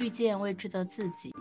[0.00, 1.34] 遇见未知的自己，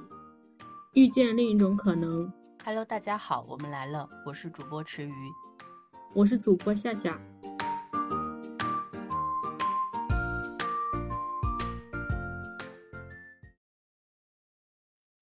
[0.93, 2.33] 遇见另一种可能。
[2.65, 5.13] Hello，大家好，我们来了，我是主播池鱼。
[6.15, 7.21] 我是主播夏夏。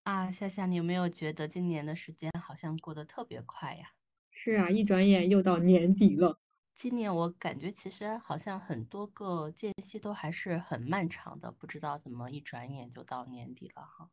[0.04, 3.90] 啊，夏夏，你有没有觉得今年的时间好像过得特别快呀？
[4.32, 6.40] 是啊，一转眼又到年底了。
[6.76, 14.10] 今年我感觉其实好像很多个间隙都还是很漫长的，不知道怎么一转眼就到年底了哈。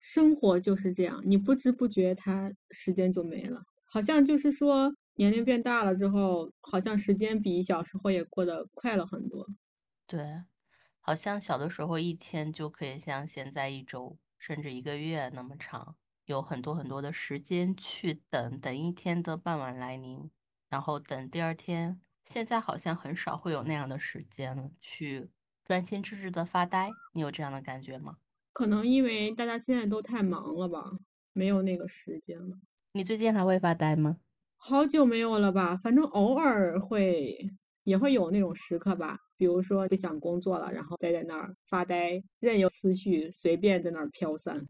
[0.00, 9.46] 生活就是这样，你不知不觉它时间就没了，好像就是说年龄变大了之后，好像时间比小时候也过得快了很多。
[10.06, 10.42] 对，
[11.00, 20.28] 好像小的时候一天就可以像现在一周甚至一个月那么长，有很多很多的时间去等等一天的傍晚来临，
[20.74, 22.00] 然后等第二天。
[22.24, 25.30] 现在好像很少会有那样的时间了，去
[25.64, 26.90] 专心致志的发呆。
[27.12, 28.16] 你有这样的感觉吗？
[28.52, 30.90] 可能因为大家现在都太忙了吧，
[31.32, 32.58] 没有那个时间了。
[32.90, 34.16] 你最近还会发呆吗？
[34.56, 37.38] 好久没有了吧，反正偶尔会，
[37.84, 39.16] 也会有那种时刻吧。
[39.36, 44.66] 比如说不想工作了，然后待在那儿发呆，任由思绪随便在那儿飘散，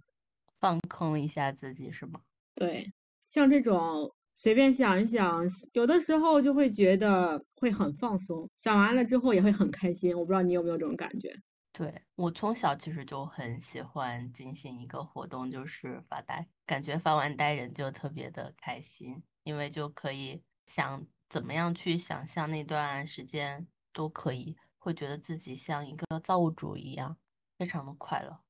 [0.61, 2.20] 放空一下自己是吗？
[2.55, 2.92] 对，
[3.27, 10.17] 像这种随便想一想，有的时候就会觉得会很放松，想完了之后也会很开心。
[10.17, 11.35] 我不知道你有没有这种感觉？
[11.73, 27.17] 对，我从小其实就很喜欢进行一个活动，就是发呆，感觉发完呆人就特别的开心，因为就可以想怎么样去想象那段时间都可以，会觉得自己像一个造物主一样，
[27.59, 28.41] 非常的快乐。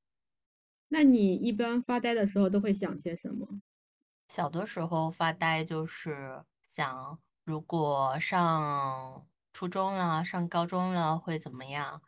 [0.87, 3.59] 那你一般发呆的时候都会想些什么？
[4.27, 12.01] 小的时候发呆就是想，如果上初中了、上高中了会怎么样？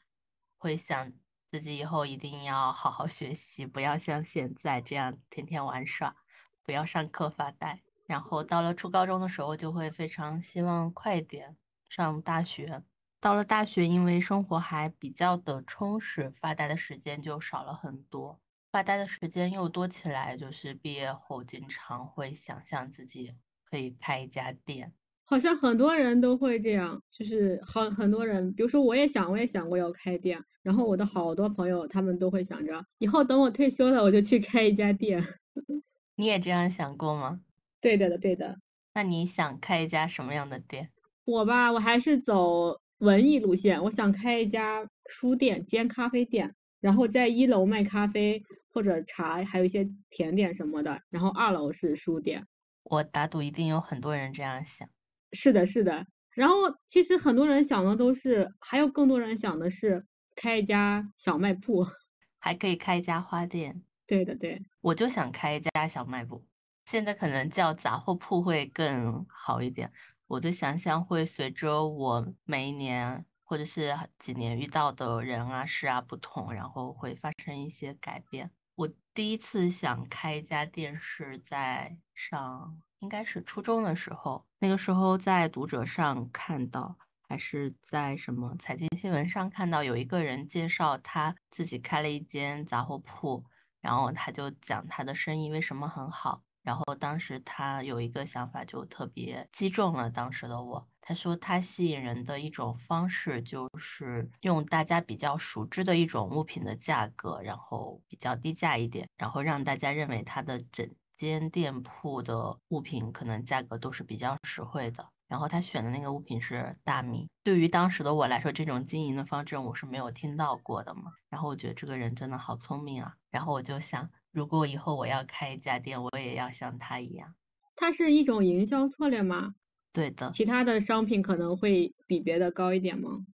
[0.57, 1.13] 会想
[1.51, 6.15] 自己以后一定要好好学习，不要像现在这样天天玩耍，
[6.63, 7.81] 不要上课发呆。
[8.07, 11.55] 然后到了初高中的时候，就会非常希望快点
[11.87, 12.83] 上大学。
[13.19, 18.39] 到了大学，因为生活还比较的充实，发呆的时间就少了很多。
[18.77, 23.33] 发呆的时间又多起来，就是毕业后经常会想象自己
[23.65, 24.93] 可以开一家店。
[25.25, 35.25] 好像很多人都会这样，就是很很多人，比如说我也想，我也想过要开店，然后我的好多朋友他们都会想着，以后等我退休了，我就去开一家店。
[36.15, 37.41] 你也这样想过吗？
[37.81, 38.59] 对的的，对的。
[38.93, 40.91] 那你想开一家什么样的店？
[41.25, 52.45] 我吧，我还是走文艺路线，我想开一家书店兼咖啡店，然后在一楼卖咖啡或者茶，还有一些甜点什么的，然后二楼是书店。
[52.83, 54.87] 我打赌一定有很多人这样想。
[55.33, 56.05] 是的，是的。
[56.31, 56.55] 然后
[56.85, 60.05] 其实很多人想的都是，还有更多人想的是
[60.35, 61.85] 开一家小卖铺，
[62.39, 63.81] 还可以开一家花店。
[64.05, 64.61] 对的，对。
[64.81, 66.45] 我就想开一家小卖部，
[66.85, 69.91] 现在可能叫杂货铺会更好一点。
[70.27, 78.51] 我就想象会随着我每一年或者是几年遇到的人啊事啊不同，然后会发生一些改变。
[78.75, 82.79] 我第一次想开一家店是在上。
[82.99, 86.97] 应该是初中的时候，那个时候在读者上看到，
[87.29, 93.45] 还是在什么财经新闻上看到，有一个人介绍他自己开了一间杂货铺，
[93.81, 96.41] 然后他就讲他的生意为什么很好。
[96.63, 100.87] 然后当时他有一个想法，就特别击中了当时的我。
[101.07, 110.89] 他说他吸引人的一种方式，就是用大家比较熟知的一种物品的价格，然后比较低价一点，然后让大家认为他的整。
[111.17, 117.27] 间店铺的物品可能价格都是比较实惠的，然后他选的那个物品是大米。
[117.43, 121.13] 对于当时的我来说，这种经营的方针我是没有听到过的嘛。
[121.27, 123.15] 然后我觉得这个人真的好聪明啊。
[123.31, 127.33] 然后我就想，如果以后我要开一家店，我也要像他一样。
[127.75, 129.55] 它是一种营销策略吗？
[129.97, 130.29] 对的。
[130.29, 133.25] 其他的商品可能会比别的高一点吗？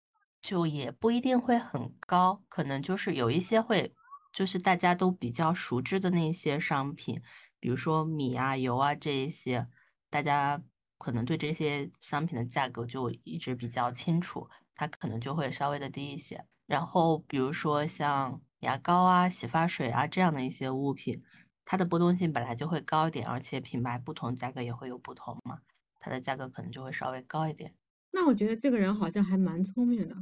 [0.42, 3.94] 就也不一定会很高，可能就是有一些会，
[4.32, 7.22] 就是大家都比较熟知的那些商品。
[7.60, 9.68] 比如说米啊、油啊这一些，
[10.10, 10.64] 大家
[10.98, 16.46] 可能对这些商品的价格就一直比较清楚，它可能就会稍微的低一些。
[16.66, 21.22] 然后比如说像牙膏啊、洗发水啊这样的一些物品，
[21.66, 25.60] 它的波动性本来就会高一点，而且品牌不同，价格也会有不同嘛，
[26.04, 27.74] 它的价格可能就会稍微高一点。
[28.12, 30.16] 那我觉得这个人好像还蛮聪明的。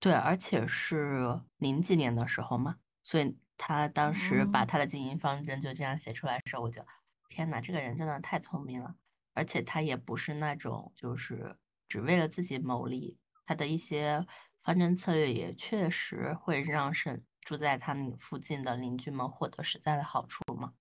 [0.00, 3.36] 对，而且是零几年的时候嘛，所以。
[3.58, 6.84] 他当时把他的经营方针就这样写出来的时候，我就
[7.30, 8.94] 天哪，这个人真的太聪明了，
[9.32, 11.56] 而且他也不是那种就是
[11.88, 13.16] 只为了自己谋利，
[13.46, 14.26] 他的一些
[14.62, 20.74] 方针策略也确实会让是住在他那附近的邻居们获得实在的好处嘛。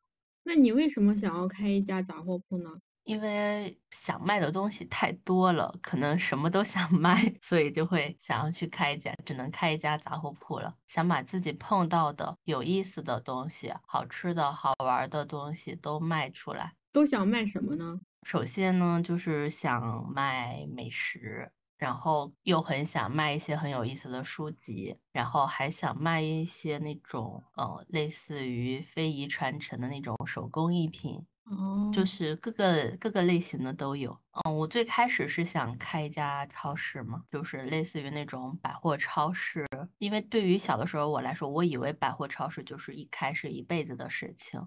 [0.44, 2.82] 那你为什么想要开一家杂货铺呢？
[3.06, 10.74] 因为想卖的东西太多了，可能什么都想 卖，所以就会想要去开一家，只能开一家杂货铺了。
[10.88, 16.74] 想把自己碰到的有意思的东西、好吃的好玩的东西都卖出来。
[16.92, 18.00] 都想卖什么呢？
[18.24, 31.24] 首先呢，就是想卖美食，然后又很想卖一些很有意思的书籍，然后还想卖一些那种呃类似于非遗传承的那种手工艺品。
[31.46, 34.18] 哦，就是各个各个类型的都有。
[34.46, 39.66] 嗯，我最开始是想开一家超市嘛，就是类似于那种百货超市。
[40.00, 44.60] 因为对于小的时候我来说，我以为百货超市就是一开是一辈子的事情。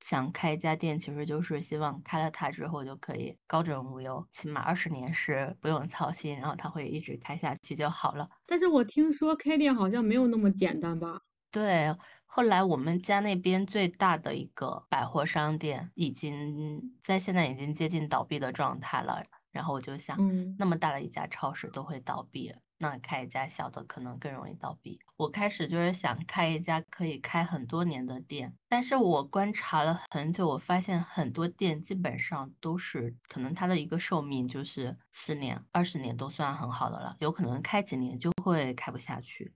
[0.00, 8.28] 想开一家店，其实就是希望开了它之后就可以高枕无忧，起码二十年是不用操心，然后它会一直开下去就好了。
[8.46, 11.20] 但是我听说开店好像没有那么简单吧？
[11.50, 11.94] 对。
[12.36, 19.22] 后来我们家那边最大的一个百货商店已经在现在已经接近倒闭的状态了，
[19.52, 20.18] 然后我就想，
[20.58, 24.98] 那么大的一家超市都会倒闭，那开一家小的可能更容易倒闭。
[25.16, 39.52] 我开始就是想开一家可以开很多年的店，但是我观察了很久，我发现很多店基本上都是可能它的一个寿命就是十年、二十年都算很好的了，有可能开几年就会开不下去。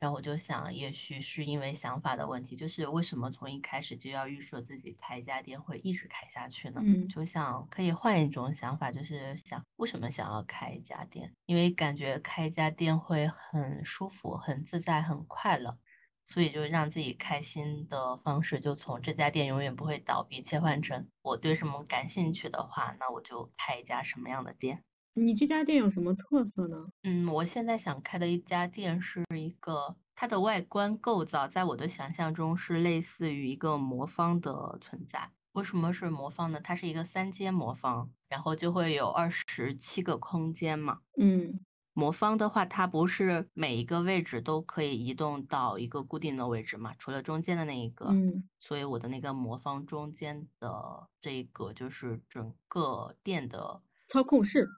[0.00, 6.80] 然后我就想，也许是因为想法的问题，就是为什么从一开始就要预设自己开一家店会一直开下去呢？
[6.82, 11.30] 嗯，就想可以换一种想法，就是想为什么想要开一家店？
[11.44, 15.78] 因为感觉开一家店会很舒服、很自在、很快乐，
[16.26, 24.82] 所以就让自己开心的方式，就从这家店永远不会倒闭，切换成我对什么感兴趣的话，那我就开一家什么样的店。
[25.14, 26.88] 你这家店有什么特色呢？
[27.02, 35.30] 嗯，我现在想开的一家店是一个，它的外观构造在我的想象中是类似于一个魔方的存在。
[35.52, 36.60] 为什么是魔方呢？
[36.62, 41.00] 它是一个三阶魔方，然后就会有二十七个空间嘛。
[41.18, 41.58] 嗯，
[41.92, 46.94] 魔方的话，它不是每一个位置都可以移动到一个固定的位置嘛？
[47.00, 48.06] 除了中间的那一个。
[48.06, 54.68] 嗯，所以我的那个魔方中间的这个就是整个店的操控室。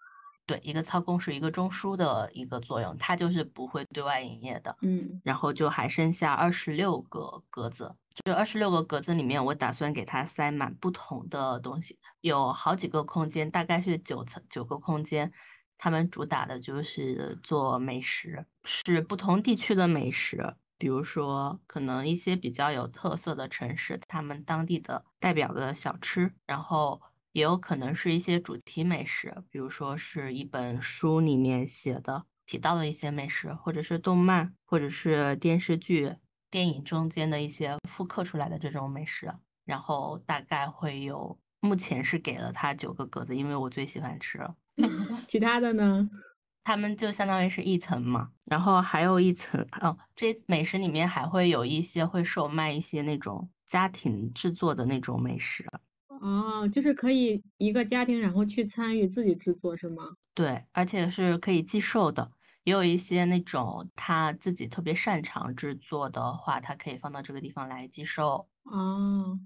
[0.53, 4.77] 对，一个操控是一个中枢的一个作用，它就是不会对外营业的。
[4.83, 15.33] 嗯，然后就还剩下二十六个格子，这二十六个格子里面，我打算给它塞满不同的东西，有好几个空间，大概是九层九个空间，
[15.79, 27.01] 他们主打的就是做美食，是不同地区的美食，比如说可能一些比较有特色的城市，他们当地的代表的小吃，然后。
[27.33, 36.15] 也有可能是一些主题美食，比如说是一本书里面写的提到的一些美食，或者是动漫，或者是电视剧、
[36.51, 39.33] 电影中间的一些复刻出来的这种美食。
[39.65, 44.41] 然后大概会有，目前是给了他九个格子，因为我最喜欢吃。
[45.27, 46.09] 其他的呢？
[46.65, 55.65] 他们就相当于是一层嘛，然后还有一层哦，这美食里面还会有一些会售卖一些那种家庭制作的那种美食。
[56.23, 60.05] 哦，就是可以一个家庭然后去参与自己制作是吗？
[60.35, 62.31] 对，而且是可以寄售的，
[62.63, 68.49] 也有一些那种他自己特别擅长制作的话，他可以放到这个地方来寄售。
[68.63, 69.37] 哦，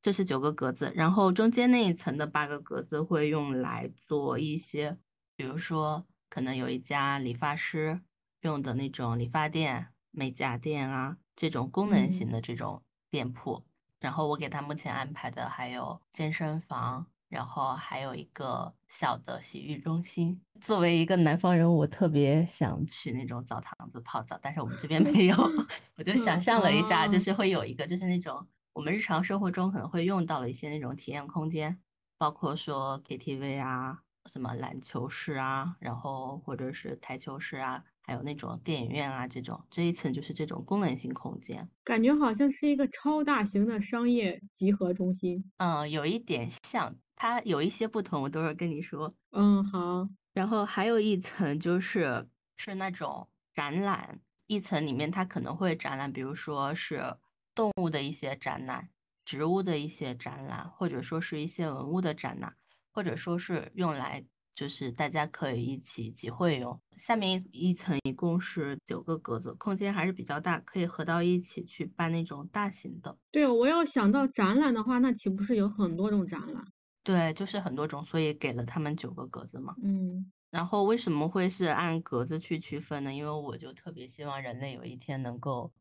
[0.00, 4.96] 这是九个格子，然后中间那一层的八个格子会用来做一些，
[5.36, 8.00] 比如说可能有一家理发师
[8.40, 13.66] 用的那种理发店、美甲店啊，这种功能型的这种店铺。
[14.02, 20.42] 然后我给他目前安排的还有健身房，然后还有一个小的洗浴中心。
[20.60, 25.36] 作为一个南方人，我特别想去那种澡堂子泡澡，但是我们这边 没有。
[25.96, 31.78] 我就想象了一下，就是会有一个，就是那种我们日常生活中可能会用到的一些那种体验空间，
[32.18, 37.84] 包括说 KTV 啊，什么篮球室啊，然后或者是台球室啊。
[38.02, 45.52] 还有那种电影院啊，这种这一层就是这种功能性空间，感觉好像是一个超大型的商业集合中心。
[45.58, 49.10] 嗯，有一点像，它有一些不同，我都是跟你说。
[49.30, 50.08] 嗯，好。
[50.32, 57.16] 然后还有一层就是是那种展览，一层里面它可能会展览，比如说是
[57.54, 58.88] 动物的一些展览，
[59.24, 62.56] 植物的一些展览，或者说是一些文物的展览，
[62.92, 64.24] 或者说是用来。
[64.54, 66.78] 就是大家可以一起集会用。
[66.96, 73.16] 下面一层一共是九个格子，空间还是比较大，可以合到一起去办那种大型的。
[73.30, 76.64] 对，我要想到展览的话，那岂不是有很多种展览？
[77.02, 79.74] 对，就是很多种，所以给了他们九个格子嘛。
[79.82, 80.30] 嗯。
[80.50, 83.12] 然后为什么会是按格子去区分呢？
[83.12, 85.72] 因为我就特别希望人类有一天能够。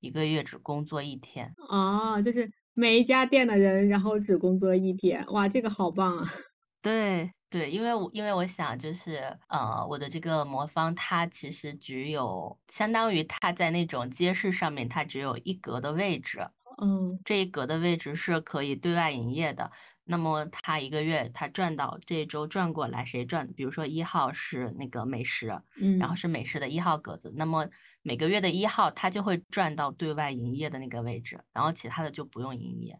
[0.00, 1.50] 一个月只工作一天。
[1.66, 6.28] 哦，就是每一家店的人，然后只工作一天，哇，这个好棒啊！
[6.82, 16.48] 对对，因为我因为我想就是呃，我的这个魔方它其实只有相当于它在那种街市上面，它只有一格的位置，
[16.82, 19.70] 嗯，这一格的位置是可以对外营业的。
[20.02, 23.46] 那么他一个月他赚到这一周赚过来谁赚？
[23.52, 27.68] 比如说一号是那个美食，嗯，然后是美食的一号格子，那么
[28.02, 32.98] 每个月的一号他就会赚到对外营业的那个位置，然后其他的就不用营业。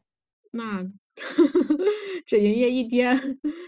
[0.52, 0.84] 那
[2.26, 3.16] 只营业一天，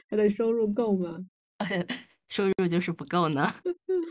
[0.09, 1.19] 他的收入够吗？
[2.29, 3.53] 收入就是不够呢。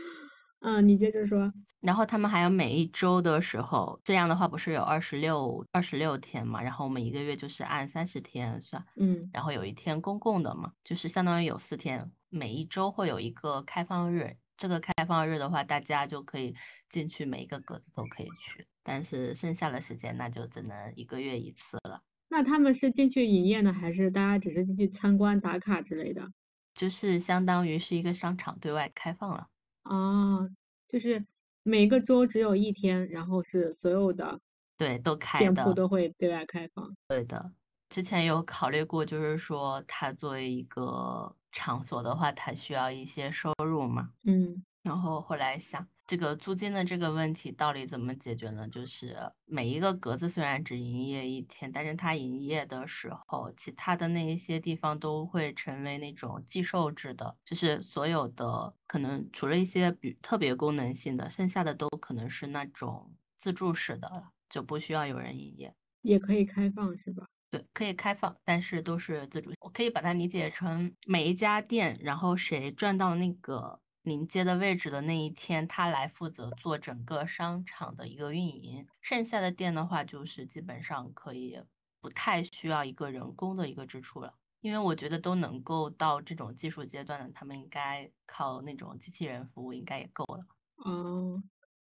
[0.60, 1.52] 嗯，你接着说。
[1.80, 6.60] 然后他们还有每一周的时候，这样的话不是有二十六二十六天嘛？
[6.60, 14.36] 然后我们一个月就是按三十天算，嗯，然后有一天公共的嘛，就是相当于有四天，每一周会有一个开放日。
[14.56, 16.54] 这个开放日的话，大家就可以
[16.88, 18.66] 进去，每一个格子都可以去。
[18.82, 22.00] 但是剩下的时间那就只能一个月一次了。
[22.28, 26.32] 那他们是进去营业呢，还是大家只是进去参观打卡之类的？
[26.74, 29.48] 就是相当于是一个商场对外开放了。
[29.84, 30.50] 哦，
[30.88, 31.24] 就是
[31.62, 34.40] 每个周只有一天，然后是所有的
[34.76, 36.94] 对都开店铺都会对外开放。
[37.08, 37.52] 对的，
[37.88, 44.10] 之前有考虑过，就是说它作为一个场所的话，它需要一些收入嘛。
[44.24, 45.86] 嗯，然后后来想。
[46.06, 48.68] 这个租金的这个问题到底怎么解决呢？
[48.68, 64.08] 就是每一个格子虽然只营业一天，但是它营业的时候，其他的那一些地方都会成为那种寄售制的，就是所有的可能除了一些比特别功能性的，剩下的都可能是那种自助式的，
[64.48, 67.26] 就不需要有人营业，也可以开放是吧？
[67.50, 69.50] 对，可以开放，但是都是自助。
[69.60, 73.80] 我可以把它理解成每一家店，然后谁赚到那个。
[74.06, 78.86] 临街的位置的那一天，他来负责做整个商场的一个运营。
[79.00, 81.60] 剩下的店的话，就是基本上可以
[82.00, 90.46] 不太需要一个人工的一个支出了，因为我觉得都能够到这种技术阶段的，他们应该靠那种机器人服务应该也够了。
[90.76, 91.42] 哦，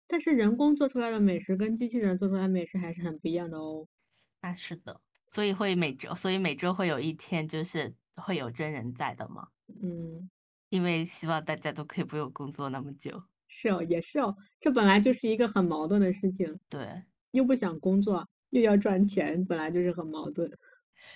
[0.06, 3.88] 但是人工做出来的美食跟机器人做出来的美食还是很不一样的哦。
[4.40, 5.02] 那是的，
[5.32, 9.48] 所以会每周，所以每周会有一天就是会有真人在的嘛。
[9.82, 10.30] 嗯。
[10.74, 16.60] 因为希望大家都可以不用工作那么久，是哦，也是哦，这本来就是一个很矛盾的事情。
[16.68, 20.50] 对，又不想工作，又要赚钱，本来就是很矛盾。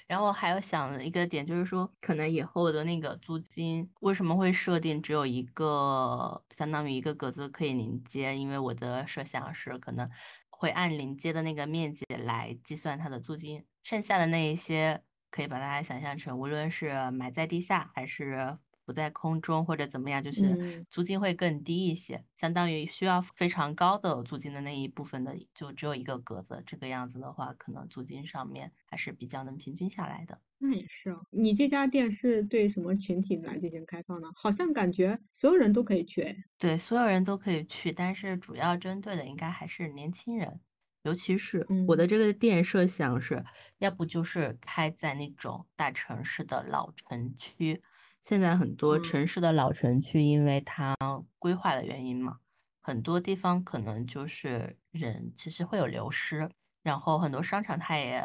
[0.06, 8.38] 然后还有想一个点，就是说，可能以后的那个租金为什么会设定只有一个，相当于一个格子可以临街？
[8.38, 10.08] 因为我的设想是，可能
[10.52, 18.56] 会按临街的那个面积来计算它的租金，剩下的那一些可以把它想象成，无论是埋在地下还是。
[18.88, 26.64] 不在空中或者怎么样，就是租金会更低一些，相当于需要非常高的租金的那一部分的，就只有一个格子。
[26.66, 30.40] 这个样子的话，可能租金上面还是比较能平均下来的。
[30.58, 31.22] 那也是哦。
[31.32, 34.30] 你这家店是对什么群体来进行开放呢？
[34.38, 36.46] 好像感觉所有人都可以去。
[36.58, 40.62] 对，所有人都可以去，但是主要针对的应该还是年轻人，
[41.04, 43.44] 尤其是我的这个店设想是，
[43.80, 47.84] 要不就是开在那种大城市的老城区。
[48.28, 50.94] 现在很多城市的老城区，因为它
[51.40, 52.40] 规划的原因嘛，
[52.82, 56.52] 很多地方可能就是人其实会有流失，
[56.84, 58.22] 然后很多商场它也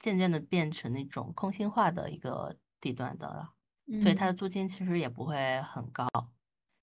[0.00, 3.52] 渐渐的变成那种空心化的一个地段的了，
[4.02, 6.08] 所以它的租金其实也不会很高。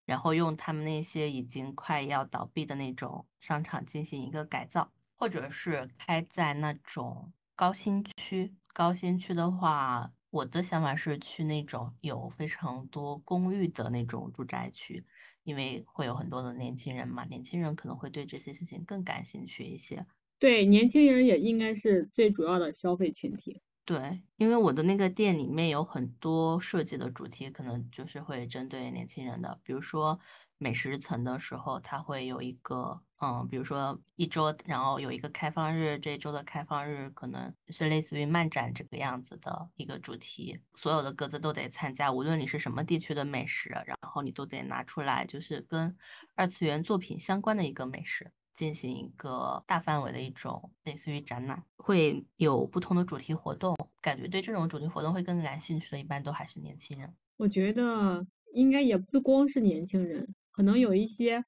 [0.06, 8.56] 然后用他们那些已经快要倒闭的那种商场进行一个改造，或者是开在那种高新区。
[8.72, 10.14] 高新区的话。
[10.34, 15.06] 我的想法是去那种有非常多公寓的那种住宅区，
[15.44, 20.04] 因为会有很多的年轻人嘛，年轻人可能会对这些事情更感兴趣一些。
[20.40, 23.62] 对，年轻人也应该是最主要的消费群体。
[23.86, 30.20] 对，因为我的那个店里面有很多设计的主题，可能就是会针对年轻人的，比如说。
[30.60, 45.96] 美食层的时候，它会有一个，嗯，比如说一周，然后有一个开放日，这周的开放日可能是类似于漫展这个样子的一个主题，所有的格子都得参加，无论你是什么地区的美食，然后你都得拿出来，就是跟
[46.36, 57.10] 二次元作品相关的一个美食，进行一个大范围的一种类似于展览，会有不同的主题活动，感觉对这种主题活动会更感兴趣的，一般都还是年轻人。
[57.38, 60.36] 我觉得应该也不光是年轻人。
[60.52, 61.44] 可能有一些，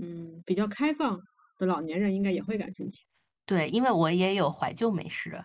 [0.00, 1.20] 嗯，比较开放
[1.58, 3.04] 的老年人应该也会感兴趣。
[3.46, 5.44] 对，因为我也有怀旧美食，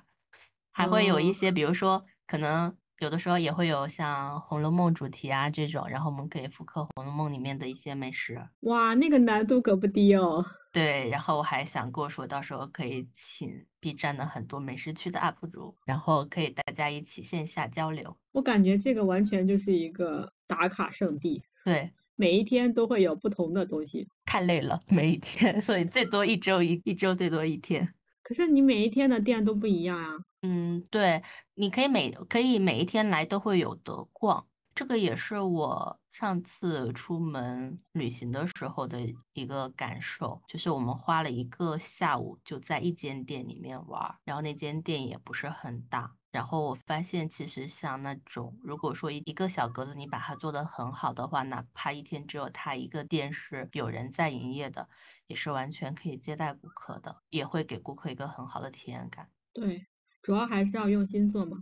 [0.71, 8.41] 还会有一些，比如说可能有的时候也会有像《红楼梦》主题啊这种，然后我们可以复刻《红楼梦》里面的一些美食。
[8.61, 10.45] 哇，那个难度可不低哦。
[10.71, 18.15] 对，然后我还想过说，到时候可以请 B 站的很多美食区的 UP 主，然后可以大家一起线下交流。
[18.31, 24.05] 我感觉这个完全就是一个打卡圣地，对，每一天都会有不同的东西。
[24.25, 27.93] 太累了，每一天，所以最多一周一一周最多一天。
[28.21, 30.17] 可是你每一天的店都不一样啊。
[30.41, 31.23] 嗯，对，
[31.55, 34.45] 你可以每可以每一天来都会有得逛，
[34.79, 38.97] 这个也是我上次出门旅行的时候的
[39.33, 54.87] 一个感受，就是我们花了一个下午就在一间店里面玩，然后那间店也不是很大，然后我发现其实像那种如果说一一个小格子你把它做得很好的话，哪怕一天只有它一个店是有人在营业的。
[55.27, 59.29] 也是完全可以接待顾客的，也会给顾客一个很好的体验感。
[59.53, 59.85] 对，
[60.21, 61.57] 主要还是要用心做嘛。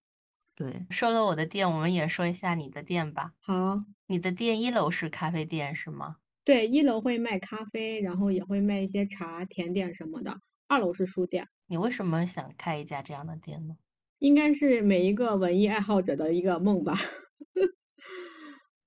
[0.57, 3.33] 对，说了我的店，我们也说一下你的店吧。
[3.41, 6.15] 好，你的店一楼是咖啡店是吗？
[6.43, 10.39] 对，一楼会卖咖啡，然后也会卖一些茶、甜点什么的。
[10.67, 11.47] 二楼是书店。
[11.67, 13.75] 你为什么想开一家这样的店呢？
[14.17, 16.93] 应该是每一个文艺爱好者的一个梦吧。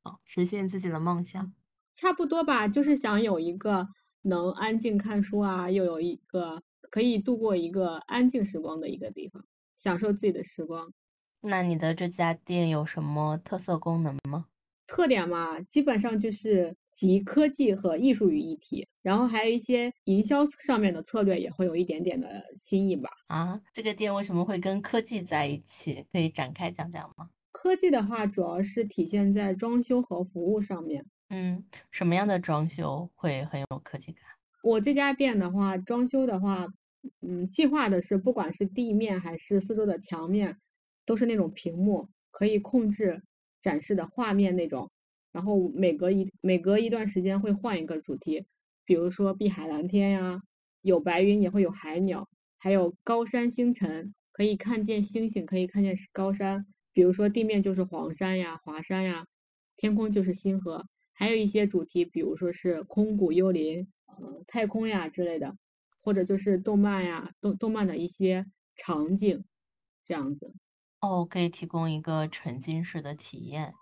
[0.02, 1.54] 哦，实现自己的梦想。
[1.94, 3.88] 差不多吧，就是想有一个。
[4.22, 9.42] 能安静看书啊，又有一个可以度过一个安静时光的一个地方，
[9.78, 10.92] 享受自己的时光。
[11.42, 14.46] 那你的这家店有什么特色功能吗？
[14.86, 23.08] 特点嘛，基本上就是集科技和艺术于一体，然后还有一些营销上面的策略也会有一点点的新意吧。
[23.28, 26.04] 啊，这个店为什么会跟科技在一起？
[26.12, 27.30] 可以展开讲讲吗？
[27.52, 31.06] 科技的话，主要是体现在装修和服务上面。
[31.28, 34.24] 嗯，什么样的装修会很有科技感？
[34.62, 36.66] 我这家店的话，装修的话，
[37.22, 40.58] 嗯，计划的是不管是地面还是四周的墙面，
[41.04, 43.22] 都是那种屏幕，可以控制
[43.60, 44.90] 展示的画面那种。
[45.32, 48.44] 然后每隔一每隔一段时间会换一个主题，
[48.84, 50.42] 比如说碧海蓝天呀，
[50.82, 52.28] 有白云也会有海鸟，
[52.58, 56.66] 还有高山星辰，可以看见星星，可以看见高山。
[56.92, 59.24] 比如说地面就是黄山呀、华山呀，
[59.76, 60.84] 天空就是星河。
[61.12, 65.56] 还有一些主题，比如说是空谷幽林、呃太空呀之类的，
[66.02, 69.44] 或者就是动漫呀、动动漫的一些场景，
[70.04, 70.52] 这样子。
[71.00, 73.72] 哦，可以提供一个沉浸式的体验。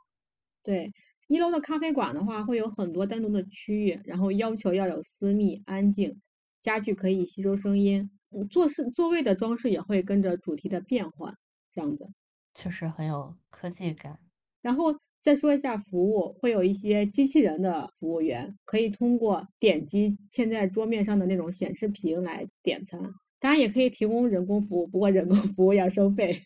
[0.62, 0.92] 对，
[1.28, 6.20] 一楼的咖啡馆的话，会有很多单独的区域，然后要求要有私密、安静，
[6.62, 8.10] 家具可以吸收声音，
[8.50, 11.34] 座室座位的装饰也会跟着主题的变换，
[11.72, 12.08] 这样子。
[12.54, 14.18] 确实很有科技感。
[14.62, 14.94] 然后。
[15.20, 22.98] 再说一下服务，会有一些机器人的服务员，可以通过点击嵌在桌面上的那种显示屏来点餐。
[23.40, 26.44] 当然也可以提供人工服务，不过人工服务要收费。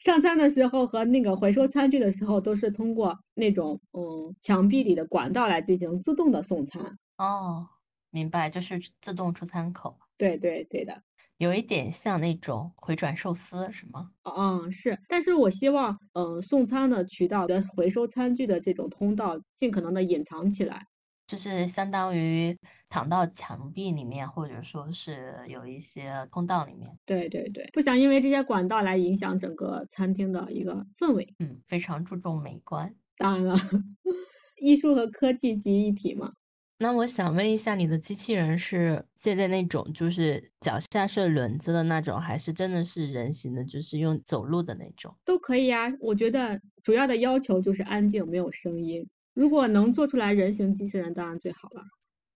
[0.00, 6.98] 上餐的时候和那个回收餐具的时候，都是通过那种嗯墙壁里的管道来进行自动的送餐。
[7.18, 7.68] 哦，
[8.10, 9.96] 明白，就是自动出餐口。
[10.18, 11.02] 对对对的。
[11.38, 14.10] 有一点像那种回转寿司，是吗？
[14.22, 14.96] 嗯，是。
[15.08, 20.86] 但是我希望，嗯，送餐的渠道的回收餐具的这种通道，尽可能的隐藏起来，
[21.32, 22.54] 就是相当于
[22.90, 26.94] 藏到墙壁里面，或者说是有一些通道里面。
[27.06, 31.26] 对对对，不想因为这些管道来影响整个餐厅的一个氛围。
[31.38, 32.94] 嗯，非常注重美观。
[33.16, 33.56] 当然了，
[34.60, 36.30] 艺术和科技集一体嘛。
[36.76, 45.16] 那我想问一下，你的机器人是现在那种就是脚下是轮子的那种，还是真的是人形的，就是用走路的那种？
[45.24, 45.90] 都可以呀。
[45.98, 49.08] 我觉得主要的要求就是安静，没有声音。
[49.34, 51.82] 如果能做出来人形机器人，当然最好了。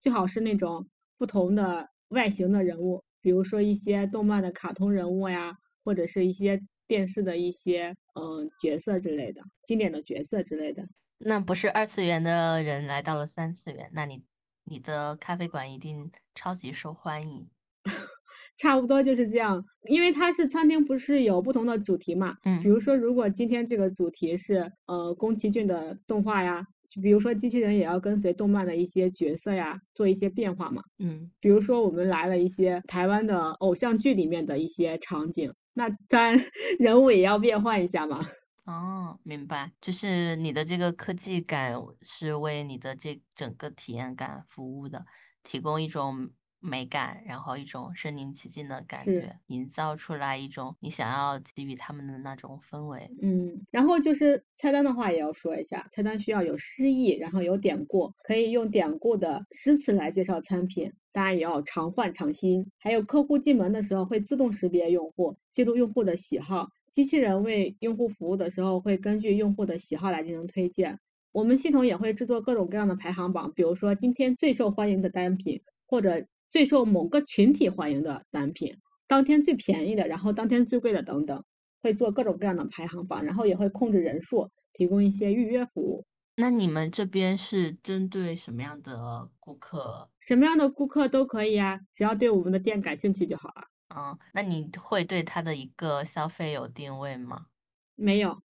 [0.00, 10.86] 最好是那种不同的外形的人物，比如说一些动漫的卡通人物呀，或者是一些电视的一些嗯角色之类的，经典的角色之类的。
[11.18, 14.22] 那不是二次元的人来到了三次元，那你？
[14.68, 17.48] 你的咖啡馆一定超级受欢迎，
[18.58, 19.64] 差不多就是这样。
[19.88, 22.36] 因为它是餐厅，不是有不同的主题嘛？
[22.42, 30.82] 嗯，比如说，如果今天这个主题是呃宫崎骏的动画呀，就比如说机器人也要跟随动漫的一些角色呀做一些变化嘛。
[30.98, 36.40] 嗯，比如说我们来了一些台湾的偶像剧里面的一些场景，那当然
[36.78, 38.26] 人物也要变换一下嘛。
[38.64, 41.72] 哦，明白，就是你的这个科技感
[42.02, 45.04] 是为你的这整个体验感服务的，
[45.44, 46.28] 提供一种
[46.60, 53.08] 美感，然后一种身临其境的感觉，营造出来一种你想要给予他们的那种氛围。
[53.22, 62.66] 嗯，然后就是菜单的话也要说一下，菜单需要有诗意，然后有典故，可以用典故的诗词来介绍餐品，大家也要常换常新。
[62.78, 66.68] 还有客户进门的时候会自动识别用户，记录用户的喜好。
[66.90, 70.98] 机器人为用户服务的时候，会根据用户的喜好来进行推荐。
[71.30, 81.44] 我们系统也会制作各种各样的排行榜，比如说今天最受欢迎的单品，或者最受某个群体欢迎的单品，当天最便宜的，然后当天最贵的等等，
[81.82, 86.04] 会做各种各样的排行榜，然后也会控制人数，提供一些预约服务。
[86.36, 90.10] 那你们这边是针对什么样的顾客？
[90.20, 93.64] 什么样的顾客都可以啊，只要对我们的店感兴趣就好了。
[93.94, 97.46] 嗯，那你会对他的一个消费有定位吗？
[97.94, 98.42] 没有。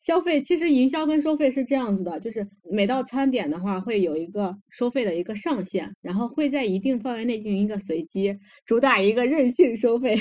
[0.00, 8.34] 消费其实营销跟收费是这样子的，就是每到餐点的话会有一个收费的一个上限，然后会在一定范围内进行一个随机，
[8.64, 10.16] 主打一个任性收费、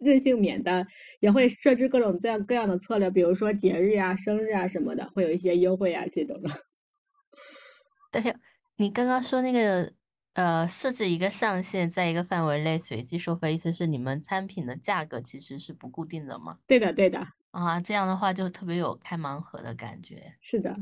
[0.00, 0.84] 任性免单，
[1.20, 6.50] 也会设置各种各样各样的策略，比如说节日啊、生日啊什么的，会有一些优惠啊这种的。
[8.10, 8.34] 但是，
[8.78, 9.92] 你刚刚说那个
[10.32, 16.58] 呃，设置一个上限，在一个范围内随机收费，意思是你们餐品的价格其实是不固定的吗？
[16.66, 17.24] 对的，对的。
[17.50, 20.34] 啊，这样的话就特别有开盲盒的感觉。
[20.40, 20.76] 是的，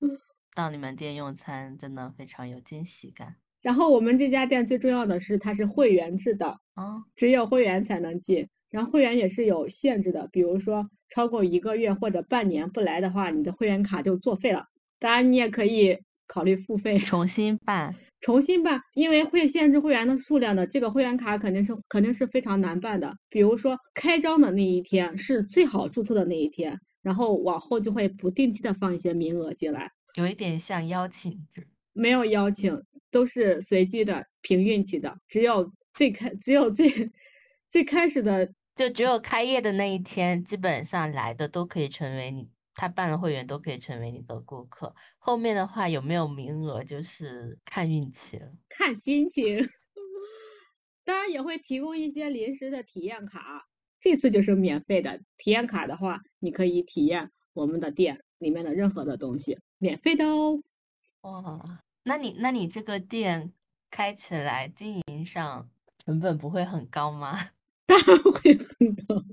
[0.54, 3.36] 到你们店用餐真的非常有惊喜感。
[3.60, 8.48] 然后我们这家店最重要的是它是会员制的，啊，只有会员才能进。
[8.70, 14.66] 然后会员也是有限制的，比如说超过一个月或者半年不来的话，你的会员卡就作废了。
[14.98, 17.94] 当然你也可以考虑付费 重新办。
[18.20, 23.14] 重新办，因为会限制会员的数量的，这个会员卡肯定是肯定是非常难办的。
[23.28, 31.66] 比如说开张的那一天是最好注册的那一天，然后往后就会不定期的放一些名额进来，有一点像邀请制。
[31.92, 35.14] 没有邀请，都是随机的，凭运气的。
[35.28, 37.10] 只有最开，只有最
[37.68, 42.48] 最开始的，就只有开业的那一天，基本上来的都可以成为你。
[42.74, 49.68] 他办了会员都可以成为你的顾客，后面的话有没有名额就是看运气了，看心情。
[51.04, 53.66] 当然也会提供一些临时的体验卡，
[54.00, 60.62] 这次就是免费的体验卡的话，你可以体验我们的店里面的任何的东西，免费的哦。
[61.20, 63.52] 哇，那你那你这个店
[63.90, 65.70] 开起来经营上
[66.04, 67.50] 成本不会很高吗？
[67.86, 69.24] 当然会很高。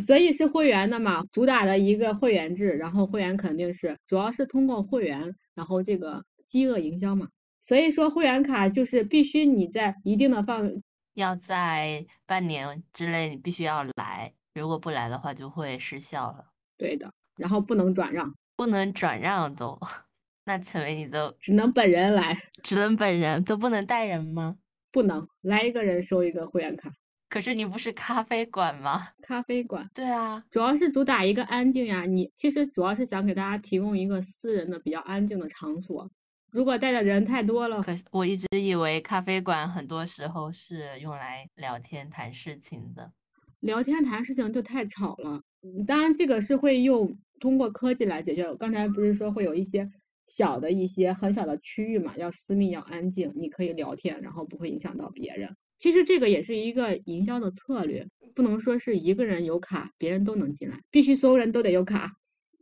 [0.00, 7.28] 所以是会员的嘛，主打的一个会员制，然后会员肯定是主要是通过会员，然后这个饥饿营销嘛。
[7.62, 10.82] 所以说会员卡就是必须你在一定的范围，
[11.14, 16.46] 要在半年之内你必须要来，如果不来的话就会失效了。
[16.78, 19.78] 对的，然后不能转让，不能转让都，
[20.46, 24.56] 那成为你都只能本人来，只能本人都不能带人吗？
[24.90, 26.90] 不能，来一个人收一个会员卡。
[27.30, 29.06] 可是你不是咖啡馆吗？
[29.22, 32.04] 咖啡馆，对啊，主要是主打一个安静呀。
[32.04, 36.10] 你其实主要是想给大家提供一个私人的、比较安静的场所。
[36.50, 43.12] 如果带的人太多了，可是我一直以为咖啡馆很多时候是用来聊天谈事情的。
[43.60, 45.40] 聊天谈事情就太吵了。
[45.86, 48.52] 当然，这个是会用通过科技来解决。
[48.56, 49.88] 刚才不是说会有一些
[50.26, 55.54] 小的一些很小的区域嘛，要私密要安静，你可以聊天，然后不会影响到别人。
[55.80, 62.12] 其实这个也是一个营销的策略，不能说是一个人有卡，别人都能进来，必须所有人都得有卡。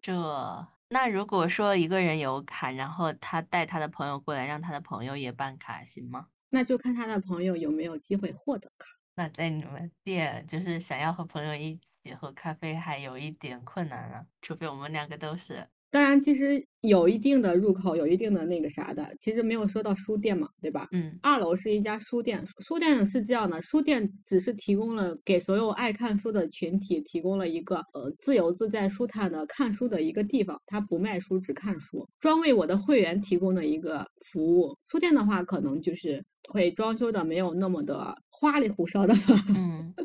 [0.01, 0.15] 这
[0.91, 6.29] 那如果说一个人有卡，然后他带他的朋友过来，让他的朋友也办卡，行吗？
[6.51, 8.87] 那就看他的朋友有没有机会获得卡。
[9.17, 15.67] 那在你们店，就是想要和朋友一起喝咖啡，还有一点困难了，除非我们两个都是。
[15.91, 19.15] 当然，其实有一定的入口，有一定的那个啥的。
[19.19, 20.87] 其实没有说到书店嘛，对吧？
[20.93, 21.19] 嗯。
[21.23, 34.77] 二楼是一家书店，书店是这样的，书店只是提供了给所有爱看书的群体提供了一个呃自由自在舒坦的看书的一个地方，它不卖书，只看书，专为我的会员提供的一个服务。
[34.89, 39.45] 书店的话，可能就是会装修的没有那么的花里胡哨的吧。
[39.49, 39.95] 嗯。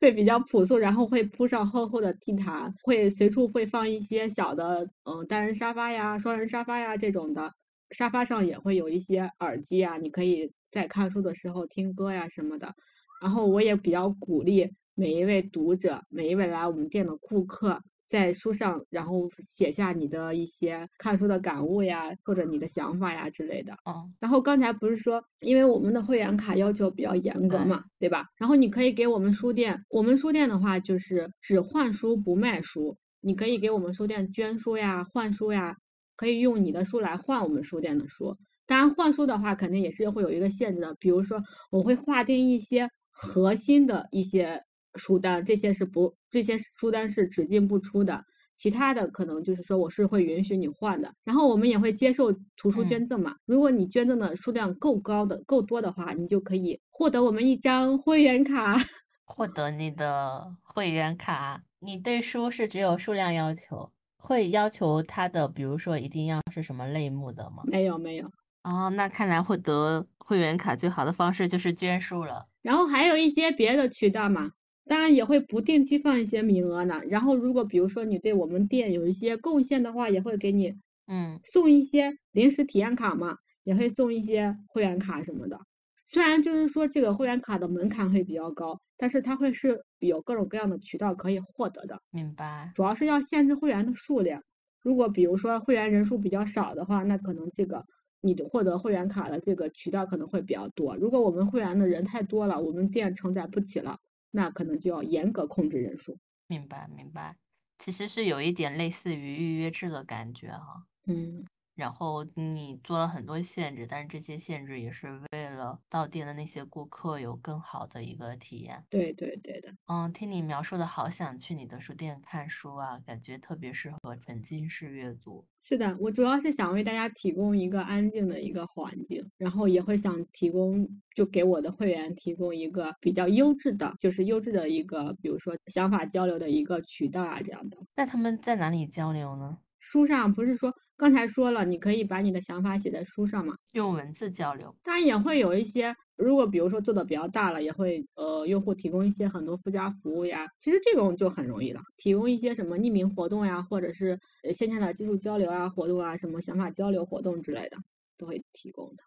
[0.00, 7.52] 会比较朴素，然后会铺上厚厚的地毯，会随处会放一些小的，嗯，单人沙发呀、双人沙发呀这种的。
[7.90, 12.72] 沙发上也会有一些耳机啊，你可以在看书的时候听歌呀什么的。
[13.20, 17.82] 然后我也比较鼓励每一位读者，每一位来我们店的顾客。
[18.08, 23.74] 在书上，然后写下你的一些看书的感悟呀，或者你的想法呀之类的。
[23.84, 24.10] 哦。
[24.18, 28.24] 然后刚才不是说，因为我们的会员卡要求比较严格嘛，对吧？
[28.36, 32.96] 然后你可以给我们书店，我们书店的话就是只换书不卖书。
[33.20, 35.76] 你可以给我们书店捐书呀、换书呀，
[36.16, 38.34] 可以用你的书来换我们书店的书。
[38.66, 44.62] 当然换书的话，肯定也是会有一个限制的，比如说我会划定一些核心的一些。
[44.98, 53.36] 书单这些是不，这些书单是只进不出的，其他的可能就是说我是会允许你换的，然后我们也会接受图书捐赠嘛。
[53.46, 58.76] 如果你捐赠的数量够高的、够多的话，你就可以获得我们一张会员卡，
[59.24, 67.62] 获得你的会员卡，你对书是只有数量要求，会要求它的，比如说一定要是什么类目的吗？
[67.64, 68.28] 没有没有。
[68.64, 72.46] 哦，那看来获得会员卡最好的方式就是捐书了。
[72.60, 74.50] 然后还有一些别的渠道嘛，
[74.88, 77.00] 当然也会不定期放一些名额呢。
[77.08, 80.74] 然后如果比如说你对我们店有一些贡献的话，也会给你
[81.06, 85.58] 嗯送一些临时体验卡嘛，也会送一些会员卡什么的。
[86.04, 92.00] 虽然就是说这个会员卡的门槛会比较高，但是它会是有各种各样的渠道可以获得的。
[92.10, 92.72] 明白。
[92.74, 94.42] 主要是要限制会员的数量。
[94.82, 97.84] 如果比如说会员人数比较少的话，那可能这个。
[98.20, 100.96] 你获得会员卡的这个渠道可能会比较多。
[100.96, 103.96] 如果我们会员的人太多了，我们店承载不起了，
[104.30, 106.18] 那可能就要严格控制人数。
[106.46, 107.36] 明白，明白。
[107.78, 110.84] 其实是有一点类似于预约制的感觉哈。
[111.06, 111.46] 嗯。
[111.74, 118.86] 然后你做了很多限制，但是这些限制也是为了到店的那些顾客有更好的一个体验。
[118.88, 119.74] 对对对的。
[119.88, 125.44] 嗯，听你描述的好想去你的书店看书啊，感觉特别适合沉浸式阅读。
[125.60, 137.76] 是的，我主要是想为大家提供一个安静的一个环境，然后也会想提供，就给我的会员提供一个比较优质的，就是优质的一个，比如说想法交流的一个渠道啊，这样的。
[137.96, 139.58] 那他们在哪里交流呢？
[139.78, 140.72] 书上不是说。
[141.00, 144.74] 刚才说了，你可以把你的想法写在书上嘛，用文字交流。
[144.82, 150.44] 当然也会有一些，如果比如说做的比较大了，也会呃用户提供一些很多附加服务呀。
[150.58, 154.18] 其实这种就很容易了，提供一些什么匿名活动呀，或者是
[154.52, 157.76] 线下的技术交流啊活动啊，什么想法交流活动之类的
[158.16, 159.04] 都会提供的。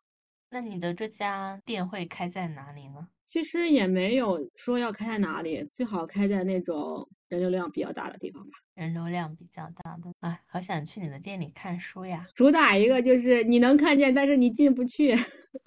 [0.49, 3.05] 那你的这家店会开在哪里呢？
[3.27, 8.51] 其实也没有说要开在哪里，最好开在那种人流量比较大的地方吧。
[8.73, 12.27] 人流量比较大的，哎，好想去你的店里看书呀！
[12.35, 15.15] 主打一个就是你能看见，但是你进不去，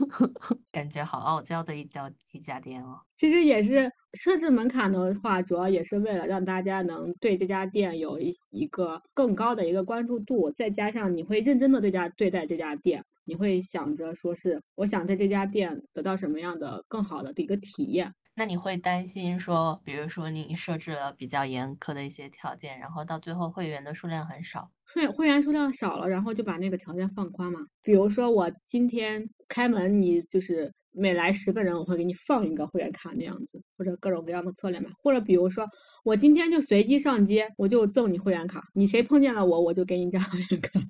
[0.70, 3.00] 感觉好傲娇的一家一家店哦。
[3.16, 13.02] 其实也是设置门槛的话，主要也是为了让大家能对这家店有一一个更高的一个关注度，再加上你会认真的对家对待这家店。
[13.26, 18.12] 你会想着说是，我想在这家店得到什么样的更好的一个体验？
[18.36, 27.60] 那你会担心说，比如说你设置了比较严苛的一些条件，然后到最后会员的数量很少，会会员数量少了，然后就把那个条件放宽嘛？
[27.82, 34.90] 比如说我今天开门，你就是每来十个人，我会给你放一个会员卡那样子，或者各种各样的策略嘛？
[35.00, 35.64] 或者比如说
[36.02, 40.80] 我今天就随机上街，我就赠你会员卡，你谁碰见了我，我就给你张会员卡，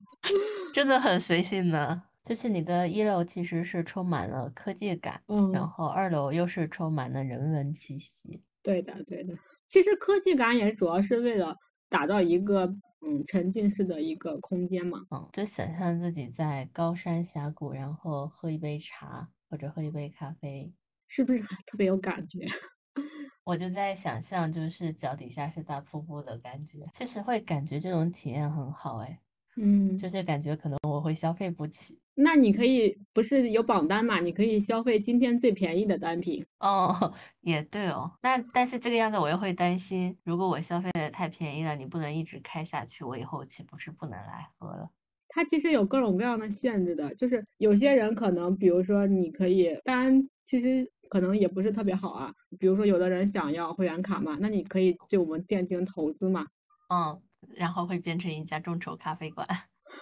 [0.72, 2.04] 真的很随性呢。
[2.24, 8.42] 就是你的一楼其实是充满了科技感，嗯，然后二楼又是充满了人文气息。
[8.62, 9.34] 对的，对的。
[9.68, 11.56] 其实科技感也主要是为了
[11.88, 12.64] 打造一个
[13.06, 15.00] 嗯沉浸式的一个空间嘛。
[15.10, 20.72] 嗯，就想象自己在高山峡谷，然后喝一杯茶或者喝一杯咖啡，
[21.08, 22.46] 是不是特别有感觉？
[23.44, 29.20] 我就在想象，就是脚底下是大瀑布的感觉，确实会感觉这种体验很好哎。
[29.56, 32.00] 嗯，就是感觉可能我会消费不起。
[32.16, 34.20] 那你可以不是有榜单嘛？
[34.20, 36.44] 你可以消费今天最便宜的单品。
[36.60, 38.10] 哦，也对哦。
[38.22, 44.90] 那但是这个样子我又会担心，如果我消费的太便宜了，你不能一直开下去，我以后岂不是不能来喝了？
[45.28, 52.32] 它其实有各种各样的限制的，就是有些人可能，比如说你可以，当然其实可能也不是特别好啊。
[52.60, 56.46] 比如说有的人想要会员卡嘛，那你可以对我们店进行投资嘛。
[56.88, 57.20] 嗯，
[57.56, 59.48] 然后会变成一家众筹咖啡馆。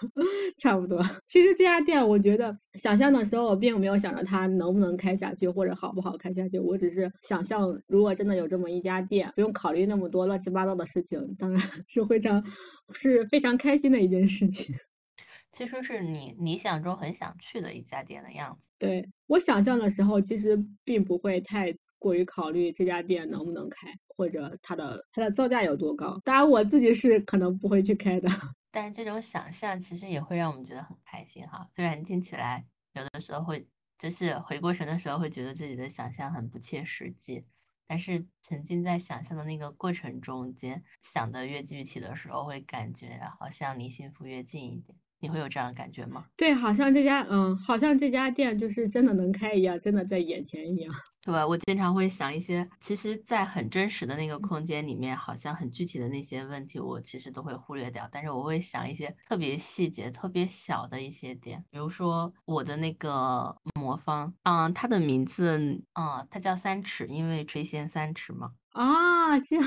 [0.57, 1.01] 差不多。
[1.25, 6.59] 其实这家店，我觉得想象的时候，我并没有想着它能不能开下去，或者好不好开下去。
[6.59, 12.43] 我只是想象，如果真的有这么一家店，不用考虑那么多乱七八糟的事情，当然 是非常
[12.93, 14.75] 是非常开心的一件事情。
[15.51, 18.71] 其实是你理想中很想去的一家店的样子。
[18.79, 26.19] 对我想象的时候，其实并不会太过于考虑这家店能不能开，或者它的它的造价有多高。
[26.23, 28.27] 当然，我自己是可能不会去开的。
[28.73, 33.67] 但是这种想象其实也会让我们觉得很开心哈，虽然听起来有的时候会
[33.99, 37.45] 就是回过神的时候会觉得自己的想象很不切实际，
[37.85, 44.97] 但是沉浸在想象的那个过程中间，想的越具体的时候，会感觉好像离幸福越近一点。
[45.23, 46.25] 你会有这样的感觉吗？
[46.35, 50.93] 对，好像这家，嗯，好像这家店就是真的能开一样，真的在眼前一样。
[51.23, 51.47] 对吧？
[51.47, 58.05] 我经常会想一些，其实，在很真实的那个空间里面，好像很具体的那些问题，我其实都会忽略掉。
[58.11, 65.57] 但是我会想一些特别细节、特别小的一些点，比如说我的那个魔方，嗯，它的名字，
[65.93, 68.51] 嗯，它叫三尺，因为垂涎三尺嘛。
[68.73, 69.65] 啊，这样。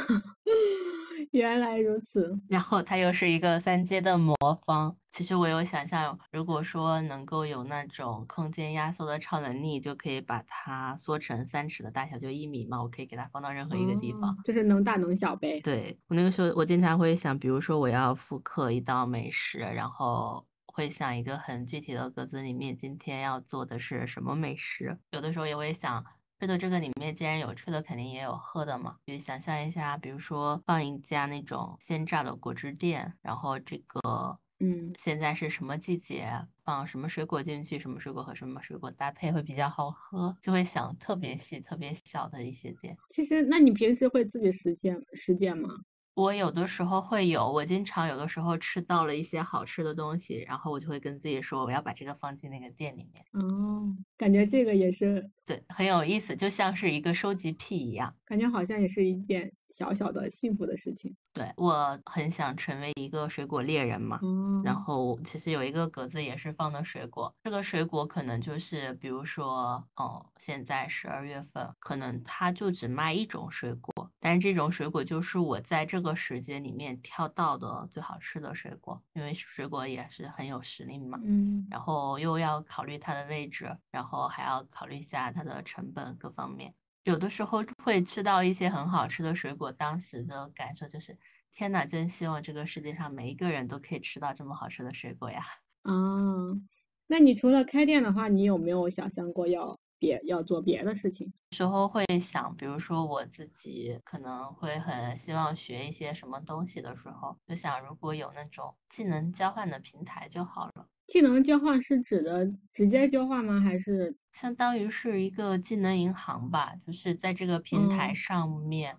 [1.31, 2.39] 原来如此。
[2.49, 4.97] 然后它又是一个三阶的魔方。
[5.13, 14.31] 其实我有想象，如果说能够有那种空间压缩的超能力，就可以把它缩成三尺的大小，就一米嘛，我可以给它放到任何一个地方。
[14.31, 15.59] 哦就是能大能小呗。
[15.63, 24.99] 对，我那个时候，我经常会想，比如说我要复刻一道美食，然后会想一个很具体的格子里面，今天要做的是什么美食。
[25.13, 26.05] 有的时候也会想，
[26.39, 28.97] 吃的这个里面既然有吃的，肯定也有喝的嘛。
[29.07, 36.31] 就想象一下，比如说放一家那种鲜榨的果汁店，然后这个嗯，现在是什么季节，
[36.63, 42.95] 放什么水果进去，什么水果和什么水果搭配会比较好喝，就会想特别细、特别小的一些点。
[43.09, 45.71] 其实那你平时会自己实践实践吗？
[46.17, 53.23] 我有的时候会有，我经常有的时候吃到了一些好吃的东西，然后我就会跟自己说，我要把这个放进那个店里面。
[53.33, 58.15] 哦，感觉这个也是，对，很有意思，就像是一个收集癖一样。
[58.25, 61.15] 感觉好像也是一件小小的幸福的事情。
[61.37, 64.19] 对，我很想成为一个水果猎人嘛。
[64.23, 81.21] 哦，然后其实有一个格子也是放的水果，这个水果可能就是比如说，哦，现在十二月份，可能它就只卖一种水果，但是这种水果就是我在这个时间里面挑到的最好吃的水果，因为水果也是很有时令嘛。
[81.23, 86.73] 嗯，然后又要考虑它的位置，然后还要考虑一下它的成本各方面。
[87.07, 91.17] 有的时候会吃到一些很好吃的水果，当时的感受就是，
[91.53, 95.41] 天呐，真希望这个世界上每一个人都可以吃到这么好吃的水果呀！
[95.85, 95.93] 啊，
[97.07, 101.33] 那你除了开店的话，你有没有想象过要别要做别的事情？
[101.53, 110.89] 时候会想，比如说我自己可能会很希望学一些什么东西的时候，就想如果有那种技能交换的平台就好了。
[111.07, 113.61] 技能交换是指的直接交换吗？
[113.61, 118.97] 还是相当于是一个技能银行吧，就是在这个平台嗯上面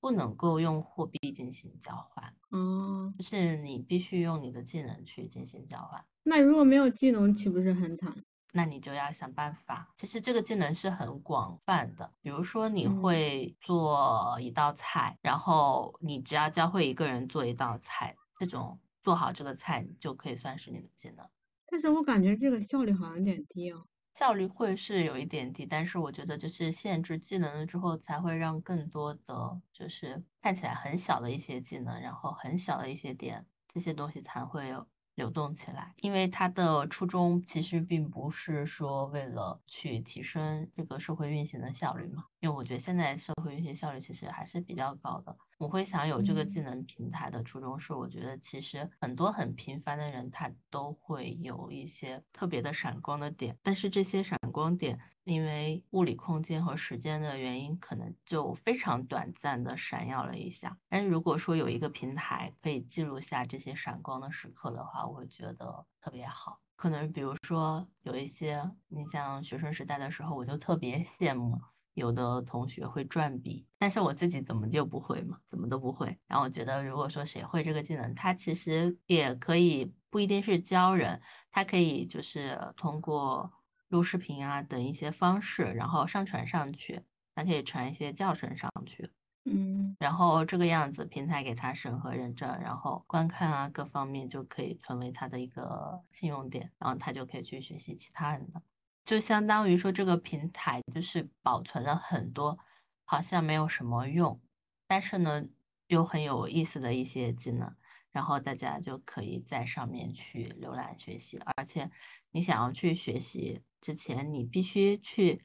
[0.00, 3.12] 不能够用货币进行交换，哦？
[3.18, 6.02] 就是你必须用你的技能去进行交换。
[6.22, 8.14] 那如果没有技能，岂不是很惨？
[8.52, 9.92] 那你就要想办法。
[9.96, 21.24] 其实这个技能是很广泛的，比如说你嗯会做一道菜，然后你只要教会一个人做一道菜，这种做好这个菜就可以算是你的技能。
[21.70, 23.86] 但是我感觉这个效率好像有点低哦。
[24.14, 34.74] 效率会是有一点低，但是我觉得就是限制技能了之后，才会让更多的就是看起来很小的一些技能，然后很小的一些点，这些东西才会
[35.14, 35.94] 流动起来。
[35.98, 45.34] 因为它的初衷其实并不是说为了去提升这个社会运行的效率嘛，因为我觉得现在社会运行效率其实还是比较高的。
[45.60, 60.78] 我会想有这个技嗯能平台的初衷是，我觉得其实很多很平凡的人，他都会有一些特别的闪光的点，但是这些闪光点，因为物理空间和时间的原因，可能就非常短暂的闪耀了一下。
[60.88, 66.58] 但是如果说有一个平台可以记录下这些闪光的时刻的话，我会觉得特别好。
[66.74, 71.69] 可能比如说有一些，你像学生时代的时候，我就特别 羡慕。
[71.94, 75.38] 有的同学会转笔，但是我自己怎么就不会嘛？
[75.48, 76.18] 怎么都不会。
[76.26, 83.52] 然后我觉得，如果说谁会这个技能，他其实也可以不一定是教人，他可以就是通过
[83.88, 87.02] 录视频啊等一些方式，然后上传上去，
[87.34, 89.10] 他可以传一些教程上去，
[89.44, 98.62] 嗯然后这个样子平台给他审核认证，然后观看啊各方面就可以成为他的一个信用点，然后他就可以去学习其他人的。
[99.04, 102.58] 就相当于说这个平台就是保存了很多
[103.04, 104.40] 好像没有什么用，
[104.86, 105.44] 但是呢
[105.88, 107.74] 又很有意思的一些技能，
[108.12, 111.90] 然后大家就可以在上面去浏览学习，而且
[112.30, 115.44] 你想要去学习之前，你必须去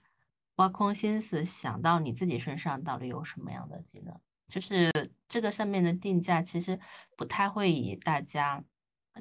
[0.58, 4.91] 挖空心思想到你自己身上到底有什么样的技能，就是
[5.28, 6.80] 这个上面的定价其实
[7.18, 8.63] 不太会以大家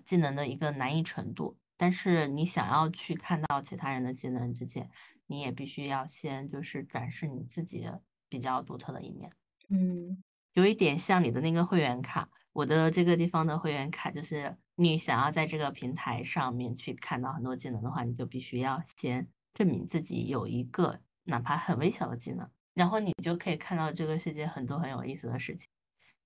[0.05, 1.57] 技能的一个难易程度。
[1.77, 4.91] 但是你想要去看到其他人的技能之前，
[5.27, 7.87] 你也必须要先就是展示你自己
[8.29, 9.31] 比较独特的一面，
[9.69, 12.29] 嗯有一点像你的那个会员卡。
[12.53, 25.67] 我的这个地方的会员卡就是你想要在这个平台上面去看到很多技能的话，你就必须要先证明自己有一个哪怕很微小的技能，然后你就可以看到这个世界很多很有意思的事情。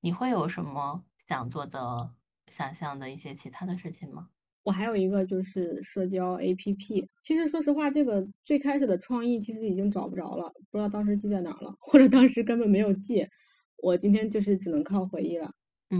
[0.00, 2.14] 你会有什么想做的、
[2.52, 4.28] 想象的一些其他的事情吗？
[4.68, 13.26] 我还有一个就是社交 APP，其实说实话，这个最开始的创意其实已经找不着了，不知道当时记在哪儿了，或者当时根本没有记。
[13.78, 15.50] 我今天就是只能靠回忆了。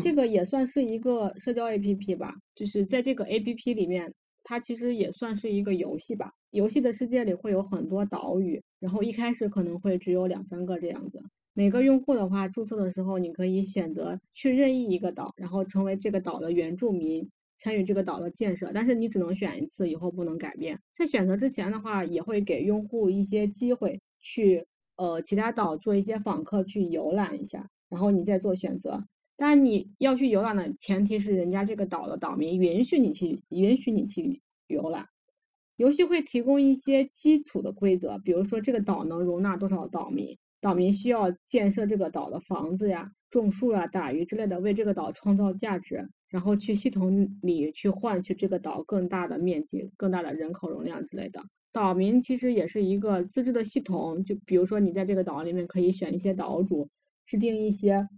[0.03, 4.13] 这嗯个也算是一个社交 APP 吧，就是在这个 APP 里面，
[4.45, 6.31] 它其实也算是一个游戏吧。
[6.51, 11.23] 游戏的世界里会有很多岛屿，然后一开始可能会只有两三个这样子。
[11.55, 17.27] 每个用户的话，注册的时候你可以选择去任意一个岛，然后成为这个岛的原住民，
[17.59, 18.71] 参与这个岛的建设。
[18.73, 20.79] 但是你只能选一次，以后不能改变。
[20.95, 24.65] 在选择之前的话，也会给用户一些机会去
[24.97, 29.05] 呃其他岛做一些访客去游览一下，然后你再做选择。
[29.37, 35.07] 当然你要去游览的前提是人家这个岛的岛民允许你去，允许你去游览。
[35.77, 51.43] 游戏会提供一些基础的规则，比如说这个岛能容纳多少岛民，岛民需要建设这个岛的房子呀、种树啊、打鱼之类的，为这个岛创造价值，然后去系统里去换取这个岛更大的面积、更大的人口容量之类的。
[51.73, 56.89] 岛民其实也是一个自治的系统，就比如说你在这个岛里面可以选一些岛主，
[57.27, 58.09] 制定一些。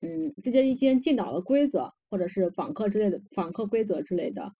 [0.00, 4.52] 嗯，制定一些进岛的规则，或者是访客之类的访客规则之类的。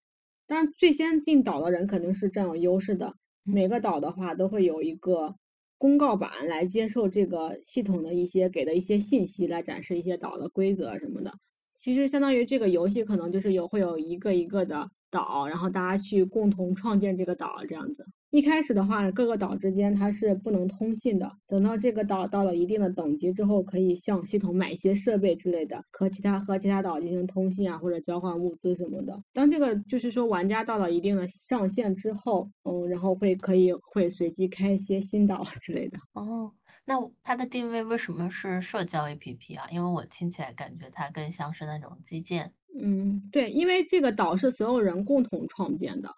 [0.49, 3.15] 当然，最先进岛的人肯定是占有优势的。
[3.45, 5.37] 每个岛的话都会有一个
[5.79, 11.33] 公告板来接受这个系统的一些给的一些信息，来展示一些岛的规则什么的。
[11.69, 18.05] 其实相当于这个游戏可能就是有会有一个一个的岛，然后大家去共同创建这个岛这样子。
[18.31, 21.31] 一开始的话，各个岛之间它是不能通信的。
[21.47, 29.19] 等到这个岛到了一定的等级之后，可以向系统买一些设备之类的，和其他和其他岛进行通信啊，或者交换物资什么的。
[29.33, 35.99] 当这个就是说玩家到了一定的上限之后，嗯，然后会可以会随机开一些新岛之类的。
[36.13, 36.53] 哦，
[36.85, 39.67] 那它的定位为什么是社交 APP 啊？
[39.71, 42.53] 因为我听起来感觉它更像是那种基建。
[42.81, 46.11] 嗯，对，因为这个岛是所有人共同创建的。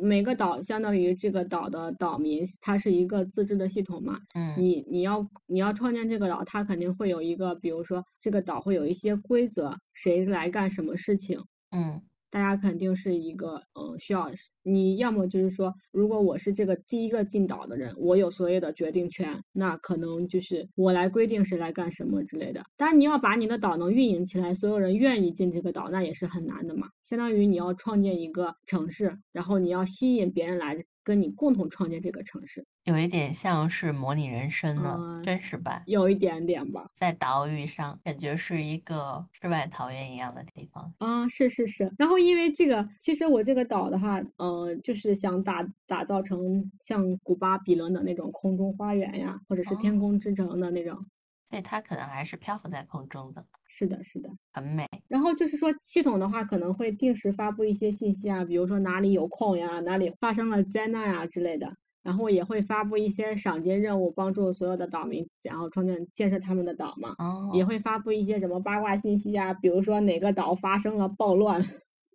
[0.00, 4.18] 每个岛相当于这个岛的岛民，它是一个自治的系统嘛。
[4.34, 11.40] 嗯，你你要你要创建这个岛，它肯定会有一个，比如说这个岛会有一些规则，谁来干什么事情。
[11.70, 12.02] 嗯。
[12.30, 14.30] 大家肯定是一个，嗯，需要
[14.62, 22.62] 你要么就是说，如果我是这个第一个进岛的人，我有所有的决定权，那可能就是我来规定谁来干什么之类的。
[22.76, 26.88] 当然，你要把你的岛能运营起来，所有人愿意进这个岛，那也是很难的嘛。
[27.02, 30.84] 相当于你要创建一个城市，然后你要吸引别人来。
[31.02, 36.88] 跟你共同创建这个城市，有一点像是模拟人生的真实版，有一点点吧。
[36.96, 40.92] 在岛屿上，感觉是一个世外桃源一样的地方。
[40.98, 41.92] 啊，是是是。
[41.98, 51.06] 然后因为这个，其实我这个岛的话，呃，就是想打打造成像古巴比伦的那种空中花园呀，或者是天空之城的那种。
[51.50, 53.44] 对，它可能还是漂浮在空中的。
[53.66, 54.86] 是的，是的，很美。
[55.08, 61.74] 然后就是说，系统的话可能会定时发布一些信息啊，比如说哪里有矿呀，哪里发生了灾难啊之类的。
[62.02, 67.14] 然后也会发布一些赏金任务，帮助所有的岛民，然后创建建设他们的岛嘛。
[67.18, 67.50] 哦。
[67.52, 71.60] 也会发布一些什么八卦信息啊，比如说哪个岛发生了暴乱，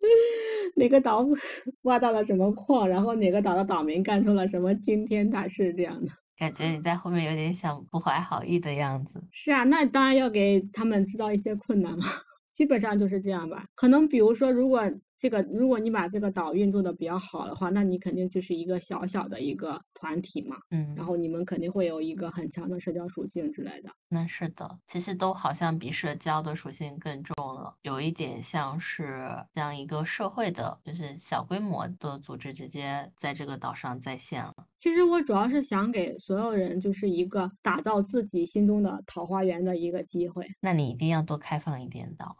[0.76, 1.24] 哪个岛
[1.84, 6.12] 挖到了什么矿，然后哪个岛的岛民干出了什么惊天大事这样的。
[6.38, 9.24] 感觉你在后面有点像不怀好意的样子。
[9.32, 12.06] 是啊，那当然要给他们制造一些困难嘛。
[12.54, 13.66] 基本上就是这样吧。
[13.76, 14.82] 可能比如说，如果
[15.18, 20.56] 这个如果你把这个岛运作的比较好的话，那你肯定就是一个小小的一个团体嘛。
[20.72, 20.94] 嗯。
[20.96, 23.90] 然后你们肯定会有一个很强的社交属性之类的。
[24.08, 34.55] 那是的，其实都好像比社交的属性更重了，有一点像是这样一个社会的，就是小规模的组织直接在这个岛上在线了。
[34.78, 40.48] 其实我主要是想给所有人就是一个打造自己心中的桃花源的一个机会。
[40.60, 42.36] 那你一定要多开放一点岛。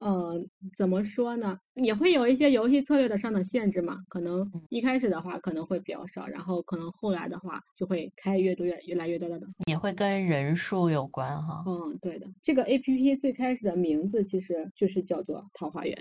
[0.00, 1.58] 嗯， 怎么说呢？
[1.74, 3.98] 也会有一些游戏策略的上的限制嘛。
[4.08, 9.40] 可能一开始的话可能会比较少，然后可能后来的话就会开越多越越来越多的。
[9.66, 11.62] 也会跟人数有关哈。
[11.66, 12.26] 嗯，对的。
[12.42, 15.96] 这个 A P P 最开始的名字其实就是叫做桃花源。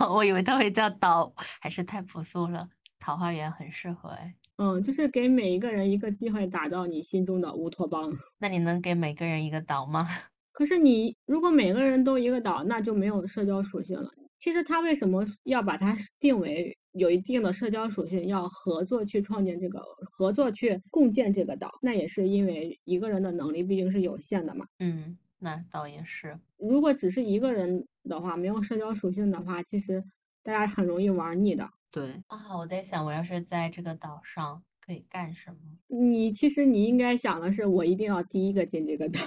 [0.00, 2.68] 哦， 我以为它会叫岛，还是太朴素了。
[2.98, 4.34] 桃花源很适合哎。
[4.56, 8.12] 嗯，就是给每一个人一个机会，打造你心中的乌托邦。
[8.38, 10.08] 那你能给每个人一个岛吗？
[10.52, 14.10] 可是你如果每个人都一个岛，那就没有社交属性了。
[14.38, 19.80] 其实他为什么要把它定为有一定的社交属性，要合作去创建这个，
[20.10, 21.70] 合作去共建这个岛？
[21.80, 24.66] 那也是因为一个人的能力毕竟是有限的嘛。
[24.80, 26.38] 嗯，那倒也是。
[26.58, 30.04] 如果只是一个人的话，没有社交属性的话，其实
[30.42, 31.70] 大家很容易玩腻的。
[31.92, 34.64] 对啊，我在想，我要是在这个岛上。
[34.84, 35.56] 可以干什么？
[35.96, 39.20] 你其实你应该想的是，我一定要第一个进这个岛。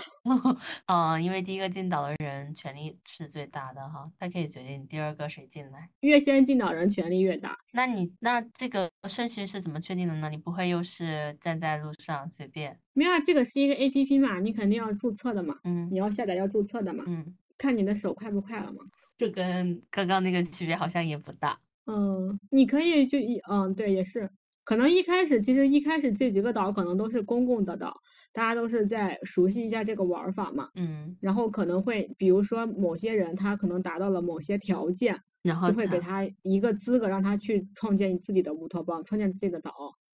[0.87, 5.89] 嗯， 因为第一个进岛的人权力是最大的哈，他可以决定第二个谁进来。
[6.01, 7.57] 越先进岛人权力越大。
[7.71, 10.29] 那你那这个顺序是怎么确定的呢？
[10.29, 12.77] 你不会又是站在路上随便？
[12.91, 15.57] 没有，这个是一个 A P P 嘛，你肯定要注册的嘛。
[15.63, 15.87] 嗯。
[15.89, 17.05] 你要下载要注册的嘛。
[17.07, 17.33] 嗯。
[17.57, 18.83] 看你的手快不快了嘛。
[19.17, 21.57] 这跟刚刚那个区别好像也不大。
[21.87, 24.29] 嗯，你可以就一嗯对也是。
[24.63, 27.95] 可能一开始，其实一开始这几个岛可能都是公共的岛，
[28.33, 39.71] 大家都是在熟悉一下这个玩法嘛，嗯，然后可能会比如说某些人他可能达到了某些条件，然后就会给才他一个资格，让他去创建自己的乌托邦，创建自己的岛。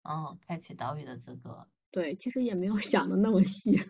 [0.04, 1.68] 哦，开启岛屿的资格。
[1.90, 3.82] 对，其实也没有 想的那么细。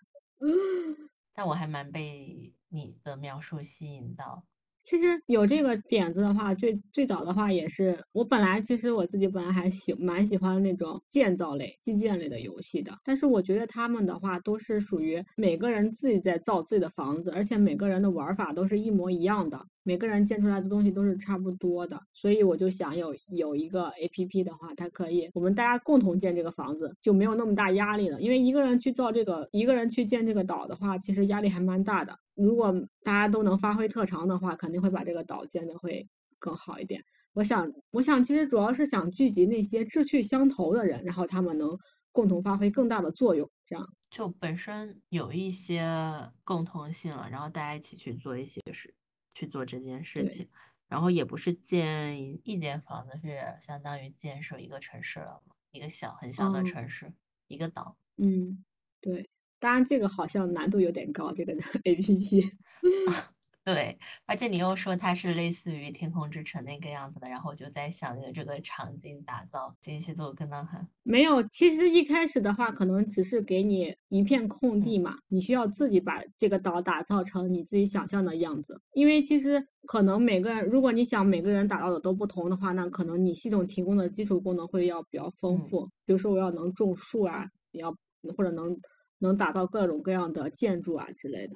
[1.33, 4.41] 但我还蛮被你的描述吸引到。
[4.85, 32.17] 其实有这个点子的话，最最早的话也是我本来其实我自己本来还喜蛮喜欢那种建造类、基建类的游戏的，但是我觉得他们的话都是属于每个人自己在造自己的房子，而且每个人的玩法都是一模一样的，每个人建出来的东西都是差不多的，所以我就想有有一个 A P P 的话，它可以我们大家共同建这个房子，就没有那么大压力了，因为一个人去造这个，一个人去建这个岛的话，其实压力还蛮大的。
[32.33, 32.73] 如果
[33.03, 36.07] 大家都能发挥特长的话，肯定会把这个岛建的会
[36.39, 37.03] 更好一点。
[37.33, 41.77] 我想，我想其实主要是想聚集那些志趣相投的人，然后他们能
[42.11, 43.87] 共同发挥更大的作用，这样。
[44.09, 45.85] 就本身有一些
[46.45, 48.93] 共同性了，然后大家一起去做一些事，
[49.35, 50.49] 去做这件事情，
[50.87, 57.13] 然后也不是建一一间房子，是相当于建设一个城市了嘛，一个小很小的哦城市，
[57.47, 57.95] 一个岛。
[58.17, 58.63] 嗯，
[58.99, 59.29] 对。
[59.59, 61.53] 当然，这个好像难度有点高，这个
[61.85, 62.49] A P P。
[63.65, 63.97] 对，
[64.27, 78.79] 而且你又说它是类似于《天空之城》那个样子的，然后我就在想着这个场景打造精细度跟到很没有，其实一开始的话，可能只是给你一片空地嘛，你需要自己把这个岛打造成你自己想象的样子。
[78.93, 85.89] 因为其实可能每个人，如果你想每个人打造的都不同的话，那可能你系统提供的基础功能会要比较丰嗯富。
[86.05, 87.91] 比如说我要能种树啊，也要
[88.37, 88.79] 或者能
[89.17, 91.55] 能打造各种各样的建筑啊之类的，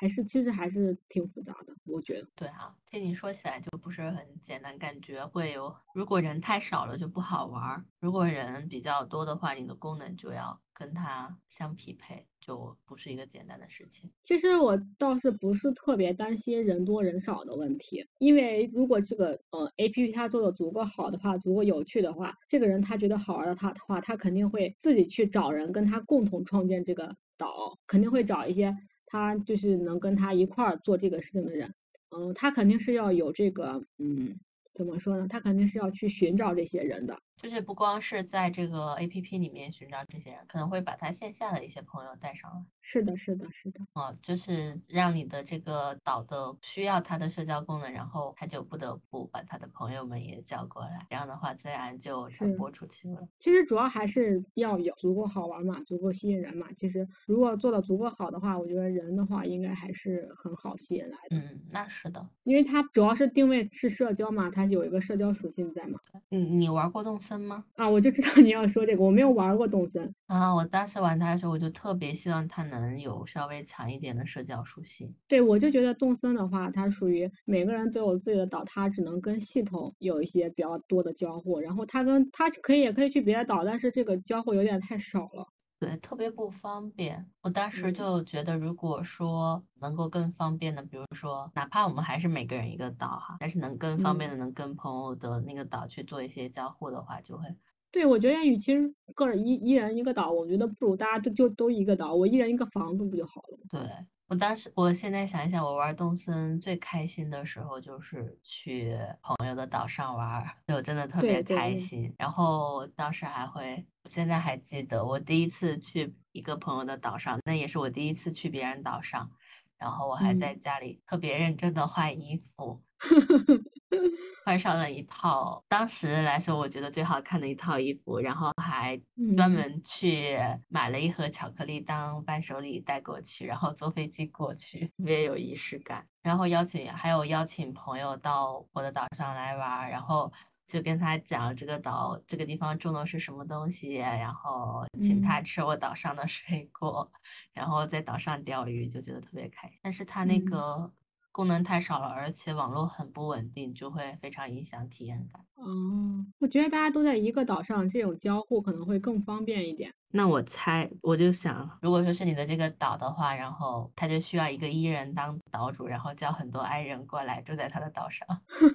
[0.00, 2.26] 还是其实还是挺复杂的，我觉得。
[2.34, 14.10] 对啊，听你说起来就不是很简单，感觉会有，如果人太少了就不好玩儿，如果人比较多的话，你的功能就要跟它相匹配，就不是一个简单的事情。
[14.22, 28.74] 其实我倒是不是特别担心人多人少的问题，因为如果这个呃 A P P 它做的足够好的话，足够有趣的话，这个人他觉得好玩的他的话，他肯定会自己去找人跟他共同创建这个岛，肯定会找一些
[29.10, 31.74] 他就是能跟他一块儿做这个事情的人。
[32.16, 34.38] 嗯，他肯定是要有这个嗯，
[34.72, 35.26] 怎么说呢？
[35.28, 37.18] 他肯定是要去寻找这些人的。
[37.40, 42.62] 就是不光是在这个 A P P 里面寻找这些人，可能会把他线下的一些朋友带上来。
[42.82, 43.80] 是的，是的，是的。
[43.94, 53.26] 哦，就是让你的这个岛的需要他的社交功能，然后他就不得不把他的朋友们也叫过来，这样的话自然就传播出去了。
[53.38, 56.66] 其实主要还是要有足够好玩嘛，足够吸引人嘛。
[56.76, 62.28] 其实如果做的足够好的话，我觉得人的话应该还是很好吸引来的，嗯，那是的。
[62.42, 65.98] 因为它主要是定位是社交嘛，它有一个社交属性在嘛。
[66.30, 67.64] 嗯你玩过动森吗？
[67.76, 70.12] 啊，我就知道你要说这个，我没有玩过动森。
[70.26, 75.14] 啊，我当时玩它的时候，我就特别希望它能有稍微强一点的社交属性。
[75.28, 85.46] 对，我就觉得动森的话，它属于每个人都有自己的岛，它只能跟系统有一些比较多的交互，然后它跟它可以也可以去别的岛，但是这个交互有点太少了。
[85.80, 87.26] 对，特别不方便。
[87.40, 97.44] 我当时嗯就觉得，如果说能够更方便的，比如说，哪怕我们还是每个人一个岛哈，但是能更方便嗯的能跟朋友的那个岛去做一些交互的话，就会
[97.92, 103.64] 对，我觉得与其是个人一一人一个岛，我觉得不如大家都就都一个岛，我一人一个房子不就好了吗？
[103.70, 104.06] 对。
[104.30, 112.14] 我当时，我现在想一想，我玩动森最开心的时候就是去朋友的岛上玩儿，就真的特别对对对开心。
[112.16, 119.28] 然后当时还会，我现在还记得，我第一次去一个朋友的岛上，那也是我第一次去别人岛上，
[119.76, 122.80] 然后我还在嗯家里特别认真的换衣服，
[124.44, 128.96] 换上了一套当时来说我觉得最好看的一套衣服，然后还
[129.36, 130.38] 专嗯门去
[130.68, 136.06] 买了一盒巧克力当伴手礼带过去，然后坐飞机过去，特别有仪式感。
[136.22, 140.30] 然后邀请还有邀请朋友到我的岛上来玩儿，然后
[140.68, 147.10] 就跟他讲这个岛这个地方种的是什么东西，然后请他嗯吃我岛上的水果，
[147.52, 149.78] 然后在岛上钓鱼，就觉得特别开心。
[149.82, 150.92] 但是他那嗯个
[151.32, 155.42] 功能太少了，而且网络很不稳定，就会非常影响体验感。
[155.54, 159.92] 哦，我觉得大家都在一个岛上，这种交互可能会更方便一点。
[160.12, 168.26] 那我猜，我就想，如果说是你的这个岛的话，然后他就需要一个伊人当岛主，然后叫很多 I 人过来住在他的岛上，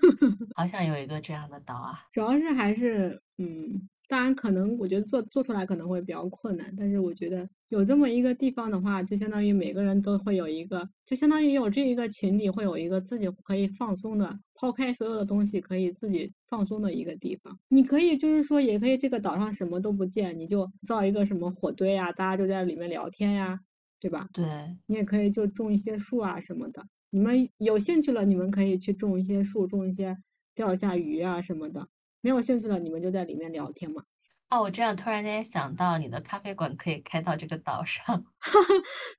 [0.56, 2.06] 好想有一个这样的岛啊。
[2.14, 17.58] 主要是还是嗯，当然，可能我觉得做做出来可能会比较困难，但是我觉得有这么一个地方的话，就相当于每个人都会有一个，就相当于有这一个群体会有一个自己可以放松的，抛开所有的东西可以自己放松的一个地方。
[17.70, 23.60] 你可以就是说，也可以这个岛上什么都不建，你就造一个什么火堆呀，大家就在里面聊天呀，
[24.00, 24.28] 对吧？
[24.34, 24.46] 对，
[24.86, 26.86] 你也可以就种一些树啊什么的。
[27.10, 30.16] 你们有兴趣了，你们可以去种一些树，种一些
[30.54, 31.88] 钓一下鱼啊什么的。
[32.26, 34.04] 没有兴趣了，你们就在里面聊天嘛。
[34.50, 38.26] 哦，我这样突然间想到，你的咖啡馆可以开到这个岛上。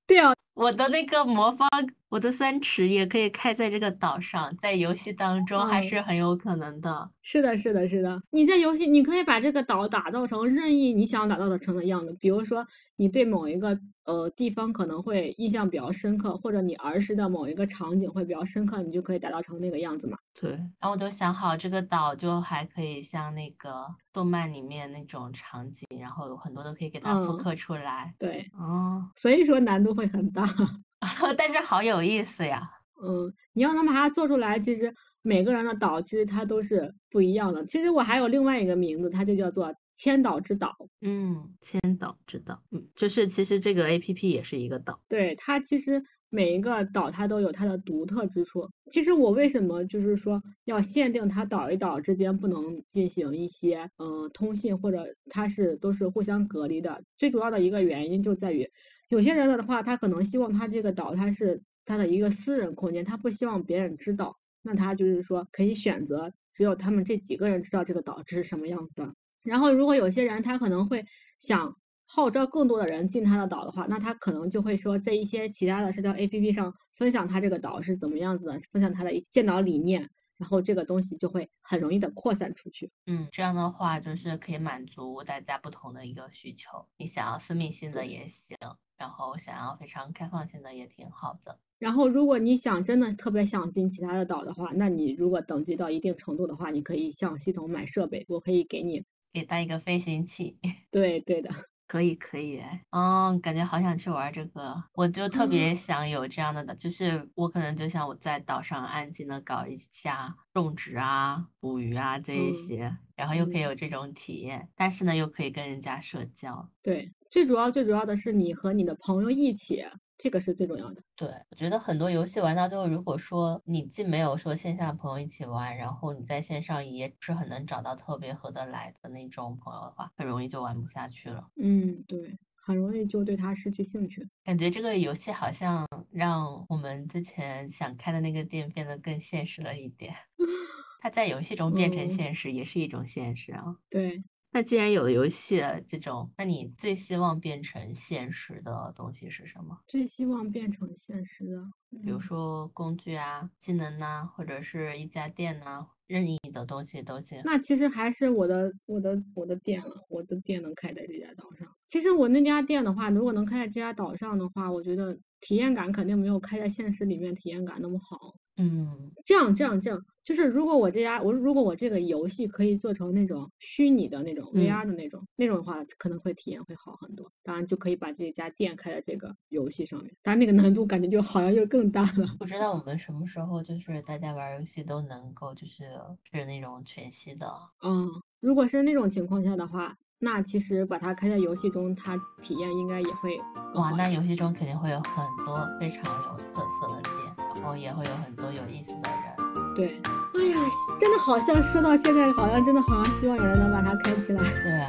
[0.09, 1.69] 对啊，我的那个魔方，
[2.09, 7.11] 我的三尺也可以开在这个岛上，在游戏当中还是很有可能的。
[7.21, 8.23] 是的，是的，是的。
[8.31, 12.17] 你在游戏，你可以把这个岛打造成任意你想打造的成的样子。
[12.19, 20.17] 比如说，你对某一个呃地方可能会印象比较深刻，或者你儿时的某一个场景会比较深刻，你就可以打造成那个样子嘛。
[20.41, 20.53] 对。
[20.53, 28.15] 然后我就想好，这个岛就还可以像那个动漫里面那种场景，然后有很多都可以给它复刻出来。
[28.19, 28.49] 对。
[28.57, 29.05] 哦。
[29.17, 30.46] 所以说难度会很大。
[31.37, 32.69] 但是好有意思呀，
[33.03, 34.93] 嗯，你要能把它做出来，其实
[35.23, 37.65] 每个人的岛其实它都是不一样的。
[37.65, 40.75] 其实我还有另外一个名字，它就叫做千岛之岛。
[41.03, 48.69] 嗯，千岛之岛，嗯，就是其实这个 A P P 也是一个岛，对它其实每一个岛它都有它的独特之处。
[48.91, 58.69] 其实我为什么就是说要限定它岛与岛之间不能进行一些呃通信，或者它是都是互相隔离的，最主要的一个原因就在于。
[59.09, 64.37] 有些人的话，他可能希望他这个岛他是他的一个私人空间，他不希望别人知道。
[64.63, 69.15] 那他就是说可以选择只有他们这几个人知道这个岛这是什么样子的。
[69.45, 71.05] 然后如果有些人他可能会
[71.39, 71.73] 想
[72.05, 80.11] 号召更多的人进他的岛的话，那他可能就会说在一些其他的社交 APP 上分享他这个岛是怎么样子的，分享他的一建岛理念。
[80.39, 82.91] 然后这个东西就会很容易的扩散出去。
[83.07, 86.87] 嗯，这样的话就是可以满足大家不同的一个需求。
[86.97, 88.57] 你想要私密性的也行，
[88.99, 91.59] 然后想要非常开放性的也挺好的。
[91.79, 100.59] 然后如果你想真的特别想进其他的岛的话，那你如果等级到一定程度的话，你可以向系统买设备，我可以给你给带一个飞行器。
[100.91, 101.51] 对对的。
[101.87, 116.69] 可以可以，嗯，感觉好想去玩这个，我就特别想有这样的，就是我可能就像我在岛上安静的搞一下种植啊、捕鱼啊这一些，然后又可以有这种体验，但是呢又可以跟人家社交。
[116.83, 119.85] 对，最主要最主要的是你和你的朋友一起。
[120.19, 121.03] 这个是最重要的。
[121.19, 131.49] 对，我觉得很多游戏玩到最后，如果说你既没有说线下朋友一起玩，然后你在线上也不是很能找到特别合得来的那种朋友的话，很容易就玩不下去了。
[131.57, 134.29] 嗯，对，很容易就对他失去兴趣。
[134.45, 140.15] 感觉这个游戏好像让我们之前想开的那个店变得更现实了一点。
[141.01, 143.77] 它在游戏中变成现实，也是一种现实啊。
[143.93, 144.25] 对。
[144.57, 149.79] 那既然有了游戏这种，那你最希望变成现实的东西是什么？
[149.87, 151.63] 最希望变成现实的，
[152.03, 157.39] 比如说工具啊、技能呐，或者是一家店呐，任意的东西都行。
[157.45, 161.69] 那其实还是我的、我的、我的店了，我的店能开在这家岛上。
[161.87, 168.35] 其实我那家店的话，如果能开在这家岛上的话，我觉得体验感肯定没有开在现实里面体验感那么好。
[168.59, 177.31] 嗯，这样这样这样，就是如果我这家我如果我这个游戏可以做成那种虚拟的那种 VR 的那种那种的话，可能会体验会好很多。
[177.43, 182.27] 当然就可以把这家店开在这个游戏上面，但那个难度感觉就好像又更大了。
[182.39, 185.85] 不知道我们什么时候就是大家玩游戏都能够就是
[186.31, 187.47] 是那种全息的。
[187.83, 188.09] 嗯，
[188.41, 193.39] 如果是那种情况下的话，那其实把它开在游戏中，它体验应该也会
[193.75, 197.16] 哇，那游戏中肯定会有很多非常有特色的。
[197.57, 199.87] 然后也会有很多有意思的人，对，
[200.35, 200.59] 哎呀，
[201.01, 204.43] 真的好像说到现在，好像真的好像希望有人能把它开起来。
[204.43, 204.87] 对啊，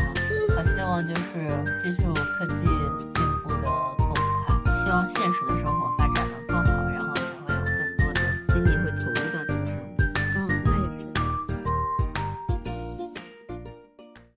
[0.55, 1.49] 好希望就是
[1.81, 2.55] 技术科技
[3.13, 5.76] 进步的够快，希望现实的。